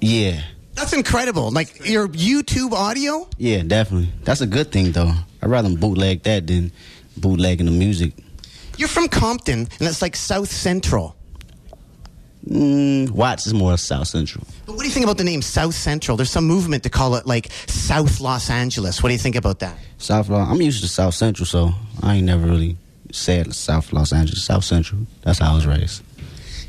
[0.00, 0.40] Yeah.
[0.72, 1.50] That's incredible.
[1.50, 3.28] Like your YouTube audio?
[3.36, 4.08] Yeah, definitely.
[4.24, 5.12] That's a good thing, though.
[5.42, 6.72] I'd rather bootleg that than
[7.16, 8.12] bootlegging the music.
[8.76, 11.16] You're from Compton, and that's like South Central.
[12.48, 14.44] Mm, Watts is more South Central.
[14.66, 16.16] But what do you think about the name South Central?
[16.16, 19.02] There's some movement to call it like South Los Angeles.
[19.02, 19.76] What do you think about that?
[19.98, 20.48] South Los.
[20.48, 21.70] I'm used to South Central, so
[22.02, 22.76] I ain't never really
[23.12, 24.42] said South Los Angeles.
[24.44, 25.02] South Central.
[25.22, 26.02] That's how I was raised.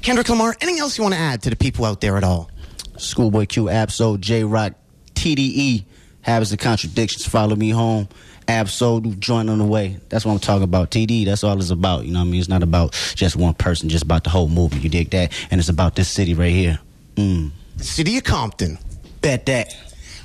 [0.03, 2.51] Kendrick Lamar, anything else you want to add to the people out there at all?
[2.97, 4.73] Schoolboy Q, Ab-Soul, Jay Rock,
[5.15, 5.85] TDE,
[6.21, 8.07] Habits and Contradictions, Follow Me Home,
[8.47, 9.97] Ab-Soul, Joint on the Way.
[10.09, 10.91] That's what I'm talking about.
[10.91, 12.05] TD, that's all it's about.
[12.05, 12.39] You know what I mean?
[12.39, 14.83] It's not about just one person, just about the whole movement.
[14.83, 15.31] You dig that?
[15.51, 16.79] And it's about this city right here.
[17.15, 17.51] Mm.
[17.77, 18.77] The city of Compton.
[19.21, 19.75] Bet that.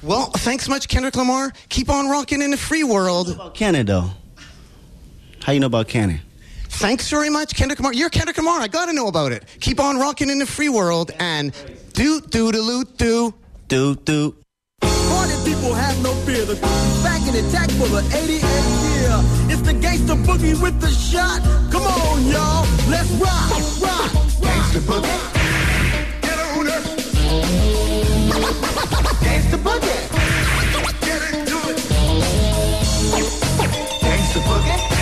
[0.03, 1.53] Well, thanks much, Kendrick Lamar.
[1.69, 3.31] Keep on rocking in the free world.
[3.31, 4.11] about Cannon, though?
[5.43, 6.21] How you know about Cannon?
[6.69, 7.93] Thanks very much, Kendrick Lamar.
[7.95, 8.61] You're Kendrick Lamar.
[8.61, 9.45] I got to know about it.
[9.61, 11.53] Keep on rocking in the free world and
[11.95, 13.35] do do do do
[13.69, 13.95] do.
[13.97, 14.37] Do,
[15.49, 16.45] people have no fear.
[16.45, 16.57] The
[17.03, 19.17] back in attack for the 88th year.
[19.51, 21.41] It's the gangster boogie with the shot.
[21.73, 22.67] Come on, y'all.
[22.93, 23.51] Let's rock,
[23.81, 24.13] rock.
[24.43, 25.19] Gangster boogie.
[26.21, 26.85] Get on up.
[29.25, 30.01] Gangster boogie.
[31.07, 31.79] Get into it.
[34.03, 34.98] Gangster boogie.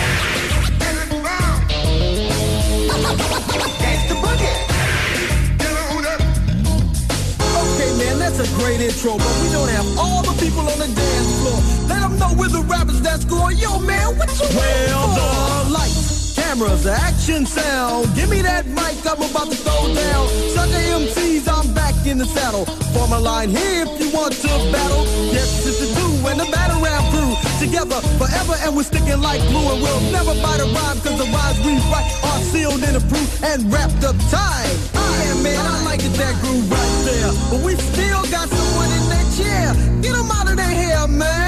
[8.29, 11.59] That's a great intro, but we don't have all the people on the dance floor.
[11.87, 13.53] Let them know we're the rappers that score.
[13.53, 18.13] Yo, man, what's the Well, the lights, cameras, action, sound.
[18.15, 20.27] Give me that mic, I'm about to throw down.
[20.51, 22.65] Sucker MCs, I'm back in the saddle.
[22.91, 25.05] Form a line here if you want to battle.
[25.31, 27.36] Yes, it's the two and the battle rap crew.
[27.59, 29.73] Together forever, and we're sticking like glue.
[29.73, 33.43] And we'll never bite a rhyme, cause the rhymes we write are sealed and approved
[33.43, 34.77] and wrapped up tight.
[34.93, 37.31] Yeah, man, I like it, that groove right there.
[37.49, 39.73] But we still got someone in that chair.
[40.01, 41.46] Get them out of their hair, man.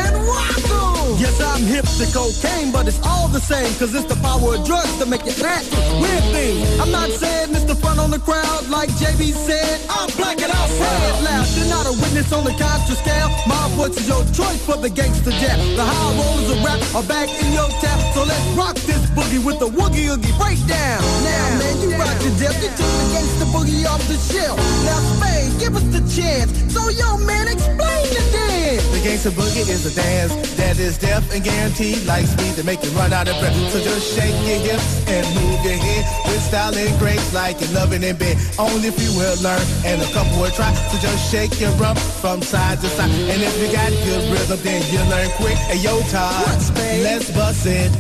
[1.20, 4.64] Yes, I'm hip to cocaine, but it's all the same, cause it's the power of
[4.64, 5.76] drugs to make you nasty.
[6.00, 10.08] Weird thing, I'm not saying this the front on the crowd, like JB said, I'm
[10.16, 11.44] black and I'll say it loud.
[11.60, 13.28] You're not a witness on the Contra scale.
[13.52, 15.60] My voice is your choice for the gangster jam.
[15.76, 19.44] The high rollers of rap are back in your tap, so let's rock this boogie
[19.44, 21.04] with the woogie oogie breakdown.
[21.28, 24.56] Now, man, you rock the death, you took the gangster boogie off the shelf.
[24.88, 26.48] Now, Spade, give us the chance.
[26.72, 28.24] So, yo, man, explain the
[28.70, 28.88] dance.
[28.90, 32.84] The gangster boogie is a dance that is deaf and guaranteed like speed to make
[32.84, 33.56] you run out of breath.
[33.72, 37.72] So just shake your hips and move your head with style and grace like you're
[37.72, 38.38] loving in bed.
[38.58, 40.74] Only if you will learn and a couple will try.
[40.92, 43.10] So just shake your rump from side to side.
[43.10, 45.58] And if you got good rhythm, then you learn quick.
[45.70, 46.58] Hey, yo, Todd,
[47.04, 47.92] let's bust it.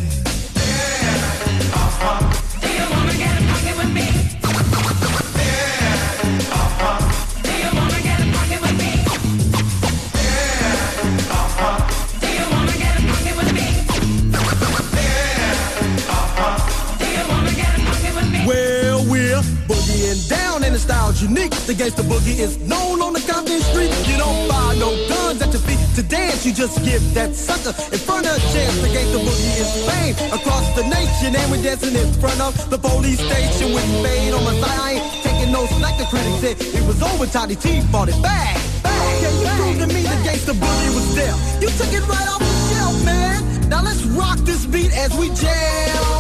[21.50, 21.66] Unique.
[21.68, 23.92] The gangsta boogie is known on the Compton street.
[24.08, 26.46] You don't buy no guns at your feet to dance.
[26.46, 28.76] You just give that sucker in front of a chance.
[28.82, 31.36] The gangsta boogie is fame across the nation.
[31.36, 34.80] And we're dancing in front of the police station with Spade on my side.
[34.80, 35.98] I ain't taking no slack.
[35.98, 37.26] The critics said it was over.
[37.26, 38.58] Toddy Tee bought it back.
[38.84, 41.36] Can you prove to me the gangsta boogie was there?
[41.62, 43.70] You took it right off the shelf, man.
[43.70, 46.19] Now let's rock this beat as we jam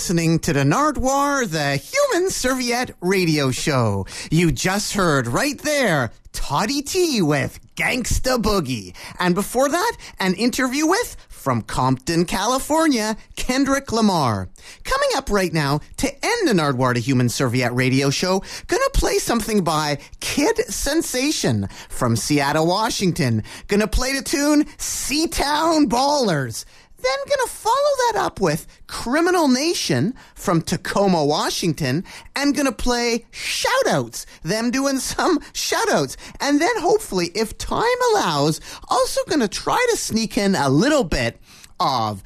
[0.00, 4.06] listening to the Nardwuar, the Human Serviette Radio Show.
[4.30, 8.96] You just heard right there Toddy Tee with Gangsta Boogie.
[9.18, 14.48] And before that, an interview with, from Compton, California, Kendrick Lamar.
[14.84, 19.18] Coming up right now, to end the Nardwuar, the Human Serviette Radio Show, gonna play
[19.18, 23.42] something by Kid Sensation from Seattle, Washington.
[23.68, 26.64] Gonna play the tune Seatown Ballers.
[27.02, 32.04] Then gonna follow that up with Criminal Nation from Tacoma, Washington,
[32.36, 36.16] and gonna play shoutouts, them doing some shoutouts.
[36.40, 41.40] And then hopefully, if time allows, also gonna try to sneak in a little bit
[41.80, 42.22] of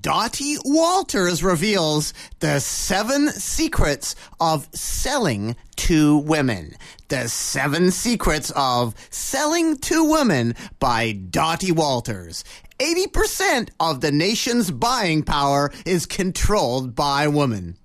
[0.00, 6.74] Dottie Walters reveals the seven secrets of selling to women.
[7.08, 12.44] The seven secrets of selling to women by Dottie Walters.
[12.78, 17.76] 80% of the nation's buying power is controlled by women.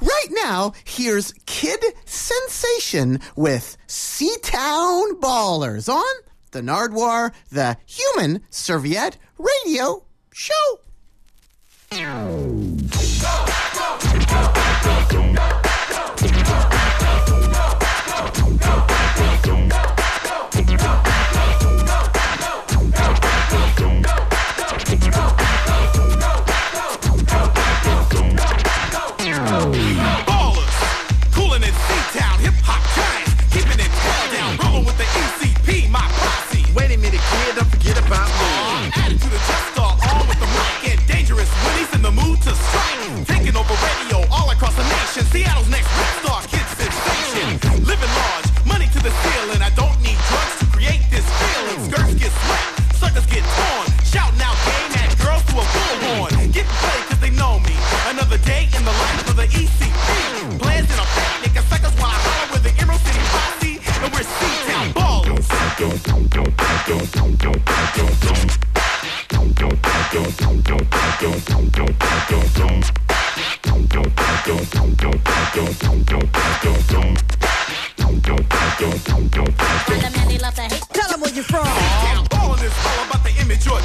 [0.00, 6.04] Right now, here's Kid Sensation with Seatown Ballers on
[6.52, 10.80] the Nardwuar, the Human Serviette Radio Show.
[11.90, 12.78] Ballers,
[37.62, 38.90] don't forget about me.
[38.90, 42.42] Attitude of just star, all with the mic and dangerous when he's in the mood
[42.42, 43.26] to strike.
[43.26, 45.22] Taking over radio all across the nation.
[45.30, 47.86] Seattle's next rap star, kid sensation.
[47.86, 49.62] Living large, money to the ceiling.
[49.62, 51.78] I don't need drugs to create this feeling.
[51.86, 53.86] Skirts get swept, suckers get torn.
[54.02, 56.34] Shouting out game at girls to a bullhorn.
[56.50, 57.76] Getting played cause they know me.
[58.10, 60.11] Another day in the life of the ECP.
[80.92, 81.66] Tell them where you're from.
[82.38, 83.80] All is all about the image you're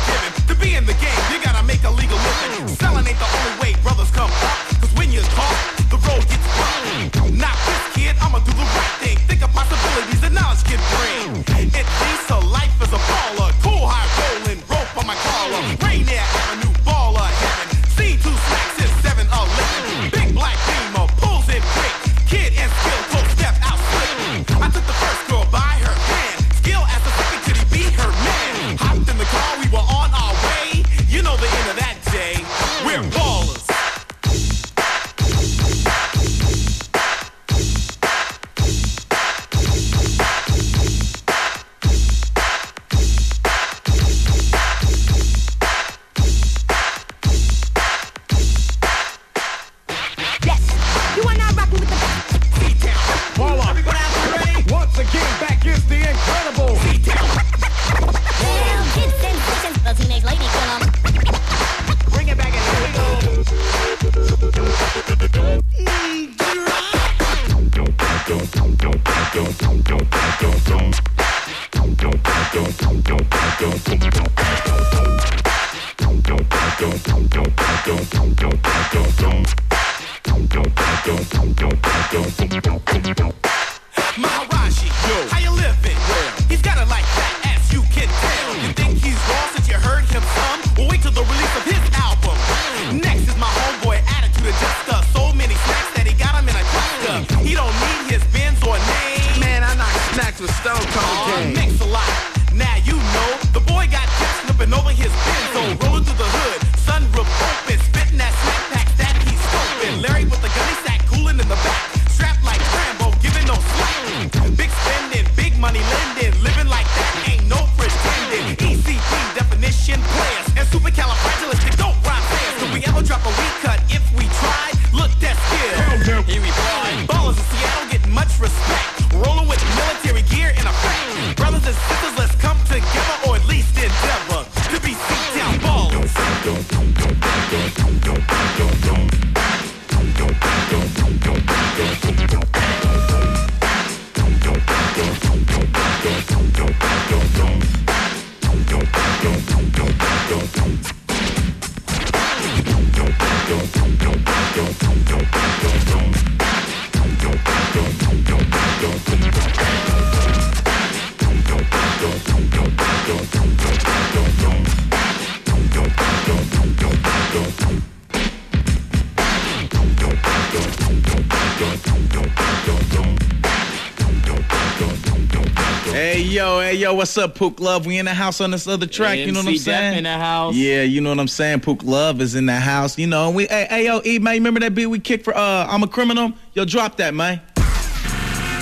[176.67, 177.85] Hey yo, what's up, Pook Love?
[177.85, 179.97] We in the house on this other track, you know what I'm MC Def saying?
[179.99, 180.53] in the house.
[180.53, 181.61] Yeah, you know what I'm saying.
[181.61, 183.27] Pook Love is in the house, you know.
[183.27, 185.65] And we, hey, hey yo, E man, you remember that beat we kicked for uh,
[185.65, 186.33] I'm a Criminal?
[186.55, 187.39] Yo, drop that, man.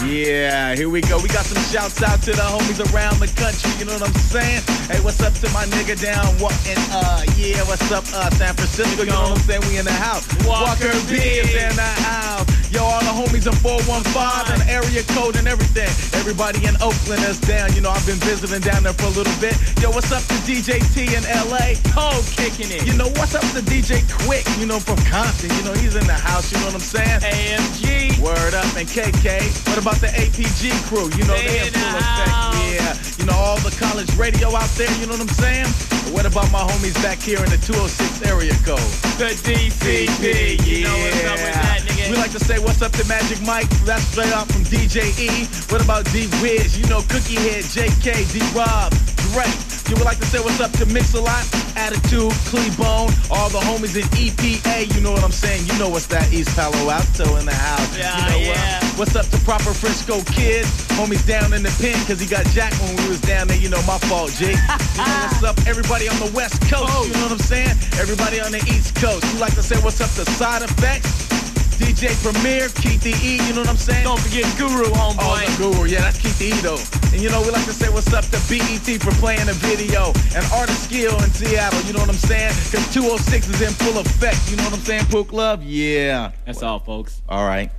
[0.05, 1.17] Yeah, here we go.
[1.17, 3.71] We got some shouts out to the homies around the country.
[3.79, 4.61] You know what I'm saying?
[4.85, 8.53] Hey, what's up to my nigga down what in uh yeah, what's up uh San
[8.53, 9.01] Francisco?
[9.01, 9.61] You know what I'm saying?
[9.67, 10.29] We in the house.
[10.45, 11.23] Walker B B.
[11.41, 12.24] is in the house.
[12.75, 15.87] Yo, all the homies in 415 and area code and everything.
[16.19, 17.71] Everybody in Oakland is down.
[17.71, 19.55] You know, I've been visiting down there for a little bit.
[19.79, 21.79] Yo, what's up to DJ T in LA?
[21.95, 22.83] Cold kicking it.
[22.83, 25.55] You know, what's up to DJ Quik, you know, from Compton.
[25.55, 27.23] You know, he's in the house, you know what I'm saying?
[27.23, 28.19] AMG.
[28.19, 29.39] Word up and KK.
[29.71, 31.07] What about the APG crew?
[31.15, 32.35] You know, They in in full effect.
[32.75, 32.91] Yeah.
[33.15, 35.71] You know, all the college radio out there, you know what I'm saying?
[36.11, 38.83] What about my homies back here in the 206 area code?
[39.15, 40.19] The DCP.
[40.19, 40.59] Yeah.
[40.59, 41.84] You know what's up with that.
[42.09, 43.69] We like to say what's up to Magic Mike.
[43.81, 45.49] That's straight out from DJ E.
[45.73, 46.77] What about D Wiz?
[46.77, 48.93] You know Cookie Head, JK, D Rob,
[49.33, 49.57] Drake.
[49.89, 51.45] You would like to say what's up to Mix a Lot,
[51.77, 54.93] Attitude, Cleabone, all the homies in EPA.
[54.93, 55.65] You know what I'm saying?
[55.65, 57.97] You know what's that East Palo Alto in the house.
[57.97, 58.79] Yeah, you know uh, yeah.
[58.79, 58.99] What?
[59.09, 60.69] What's up to Proper Frisco Kids?
[60.97, 63.57] Homies down in the pen because he got jacked when we was down there.
[63.57, 64.53] You know my fault, G.
[64.95, 65.57] You know what's up?
[65.67, 66.85] Everybody on the West Coast.
[67.05, 67.17] You oh.
[67.17, 67.77] know what I'm saying?
[67.97, 69.25] Everybody on the East Coast.
[69.33, 71.44] You like to say what's up to Side Effects?
[71.75, 74.03] DJ Premier, Keith the E, you know what I'm saying?
[74.03, 75.19] Don't forget Guru, homeboy.
[75.19, 76.79] Oh, the Guru, yeah, that's Keith the E though.
[77.13, 80.11] And you know, we like to say what's up to BET for playing the video
[80.35, 82.53] and Artist Skill in Seattle, you know what I'm saying?
[82.71, 85.63] Cause 206 is in full effect, you know what I'm saying, Pook Love?
[85.63, 86.31] Yeah.
[86.45, 87.21] That's all, folks.
[87.29, 87.71] All right.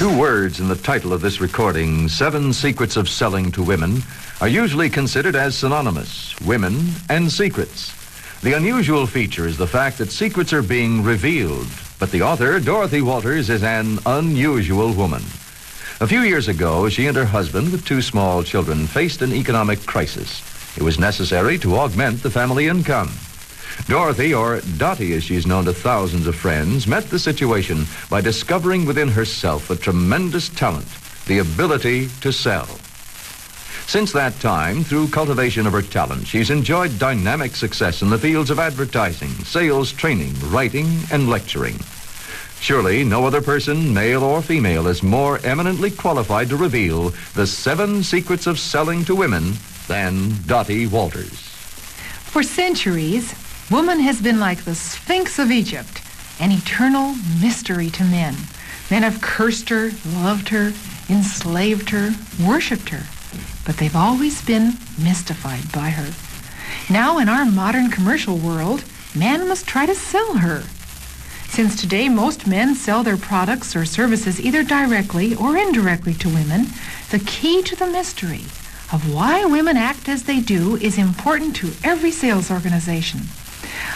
[0.00, 4.02] Two words in the title of this recording, Seven Secrets of Selling to Women,
[4.40, 7.92] are usually considered as synonymous women and secrets.
[8.40, 11.66] The unusual feature is the fact that secrets are being revealed,
[11.98, 15.20] but the author, Dorothy Walters, is an unusual woman.
[16.00, 19.84] A few years ago, she and her husband, with two small children, faced an economic
[19.84, 20.40] crisis.
[20.78, 23.10] It was necessary to augment the family income.
[23.86, 28.84] Dorothy, or Dottie as she's known to thousands of friends, met the situation by discovering
[28.84, 30.88] within herself a tremendous talent,
[31.26, 32.68] the ability to sell.
[33.86, 38.50] Since that time, through cultivation of her talent, she's enjoyed dynamic success in the fields
[38.50, 41.76] of advertising, sales training, writing, and lecturing.
[42.60, 48.04] Surely no other person, male or female, is more eminently qualified to reveal the seven
[48.04, 49.54] secrets of selling to women
[49.88, 51.40] than Dottie Walters.
[52.30, 53.34] For centuries,
[53.70, 56.02] woman has been like the Sphinx of Egypt,
[56.40, 58.34] an eternal mystery to men.
[58.90, 60.72] Men have cursed her, loved her,
[61.08, 62.10] enslaved her,
[62.44, 63.04] worshipped her,
[63.64, 66.12] but they've always been mystified by her.
[66.92, 68.84] Now, in our modern commercial world,
[69.14, 70.64] man must try to sell her.
[71.48, 76.66] Since today most men sell their products or services either directly or indirectly to women,
[77.10, 78.44] the key to the mystery
[78.92, 83.20] of why women act as they do is important to every sales organization.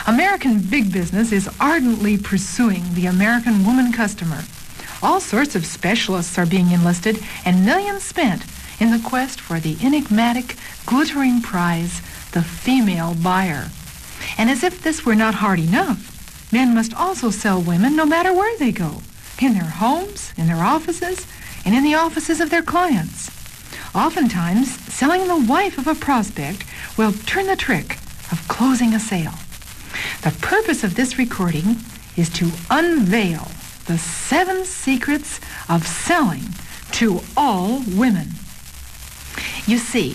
[0.06, 4.42] American big business is ardently pursuing the American woman customer.
[5.02, 8.44] All sorts of specialists are being enlisted and millions spent
[8.80, 10.56] in the quest for the enigmatic,
[10.86, 12.00] glittering prize,
[12.32, 13.68] the female buyer.
[14.38, 18.32] And as if this were not hard enough, men must also sell women no matter
[18.32, 19.02] where they go,
[19.40, 21.26] in their homes, in their offices,
[21.64, 23.30] and in the offices of their clients.
[23.94, 26.64] Oftentimes, selling the wife of a prospect
[26.96, 27.98] will turn the trick
[28.32, 29.34] of closing a sale.
[30.22, 31.76] The purpose of this recording
[32.16, 33.48] is to unveil
[33.86, 36.42] the seven secrets of selling
[36.92, 38.28] to all women.
[39.66, 40.12] You see,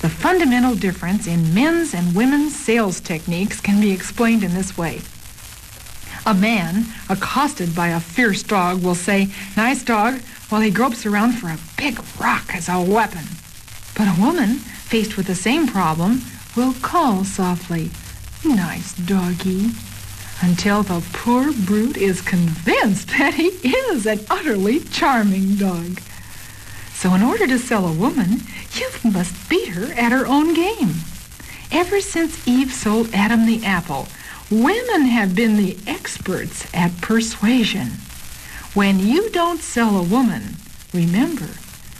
[0.00, 5.00] the fundamental difference in men's and women's sales techniques can be explained in this way.
[6.26, 11.32] A man accosted by a fierce dog will say, nice dog, while he gropes around
[11.32, 13.24] for a big rock as a weapon.
[13.96, 16.22] But a woman, faced with the same problem,
[16.56, 17.90] will call softly,
[18.44, 19.70] nice doggy,
[20.40, 26.00] until the poor brute is convinced that he is an utterly charming dog.
[26.94, 28.42] So in order to sell a woman,
[28.74, 30.94] you must beat her at her own game.
[31.70, 34.08] Ever since Eve sold Adam the apple,
[34.50, 37.92] women have been the experts at persuasion.
[38.74, 40.56] When you don't sell a woman,
[40.92, 41.48] remember,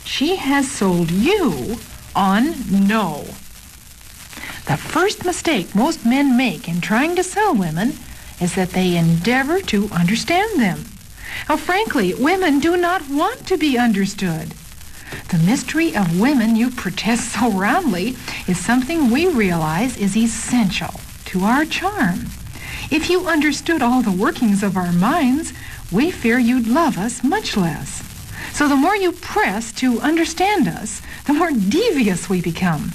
[0.05, 1.77] she has sold you
[2.15, 3.25] on no.
[4.65, 7.97] The first mistake most men make in trying to sell women
[8.39, 10.85] is that they endeavor to understand them.
[11.49, 14.53] Now, frankly, women do not want to be understood.
[15.29, 18.15] The mystery of women you protest so roundly
[18.47, 22.27] is something we realize is essential to our charm.
[22.89, 25.51] If you understood all the workings of our minds,
[25.91, 28.01] we fear you'd love us much less.
[28.53, 32.91] So the more you press to understand us, the more devious we become.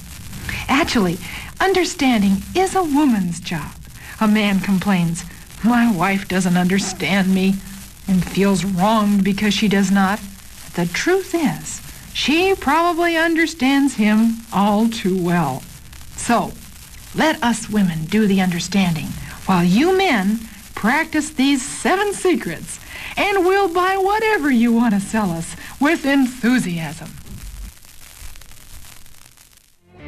[0.69, 1.19] Actually,
[1.61, 3.73] understanding is a woman's job.
[4.21, 5.25] A man complains,
[5.65, 7.55] my wife doesn't understand me,
[8.07, 10.21] and feels wronged because she does not.
[10.75, 11.81] The truth is,
[12.15, 15.63] she probably understands him all too well.
[16.17, 16.53] So,
[17.15, 19.07] let us women do the understanding,
[19.47, 20.41] while you men
[20.75, 22.79] practice these seven secrets,
[23.17, 27.11] and we'll buy whatever you want to sell us with enthusiasm.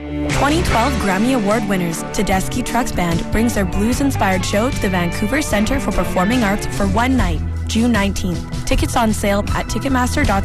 [0.01, 5.79] 2012 Grammy Award winners Tedeschi Trucks Band brings their blues-inspired show to the Vancouver Centre
[5.79, 8.67] for Performing Arts for one night, June 19th.
[8.67, 10.41] Tickets on sale at Ticketmaster.ca.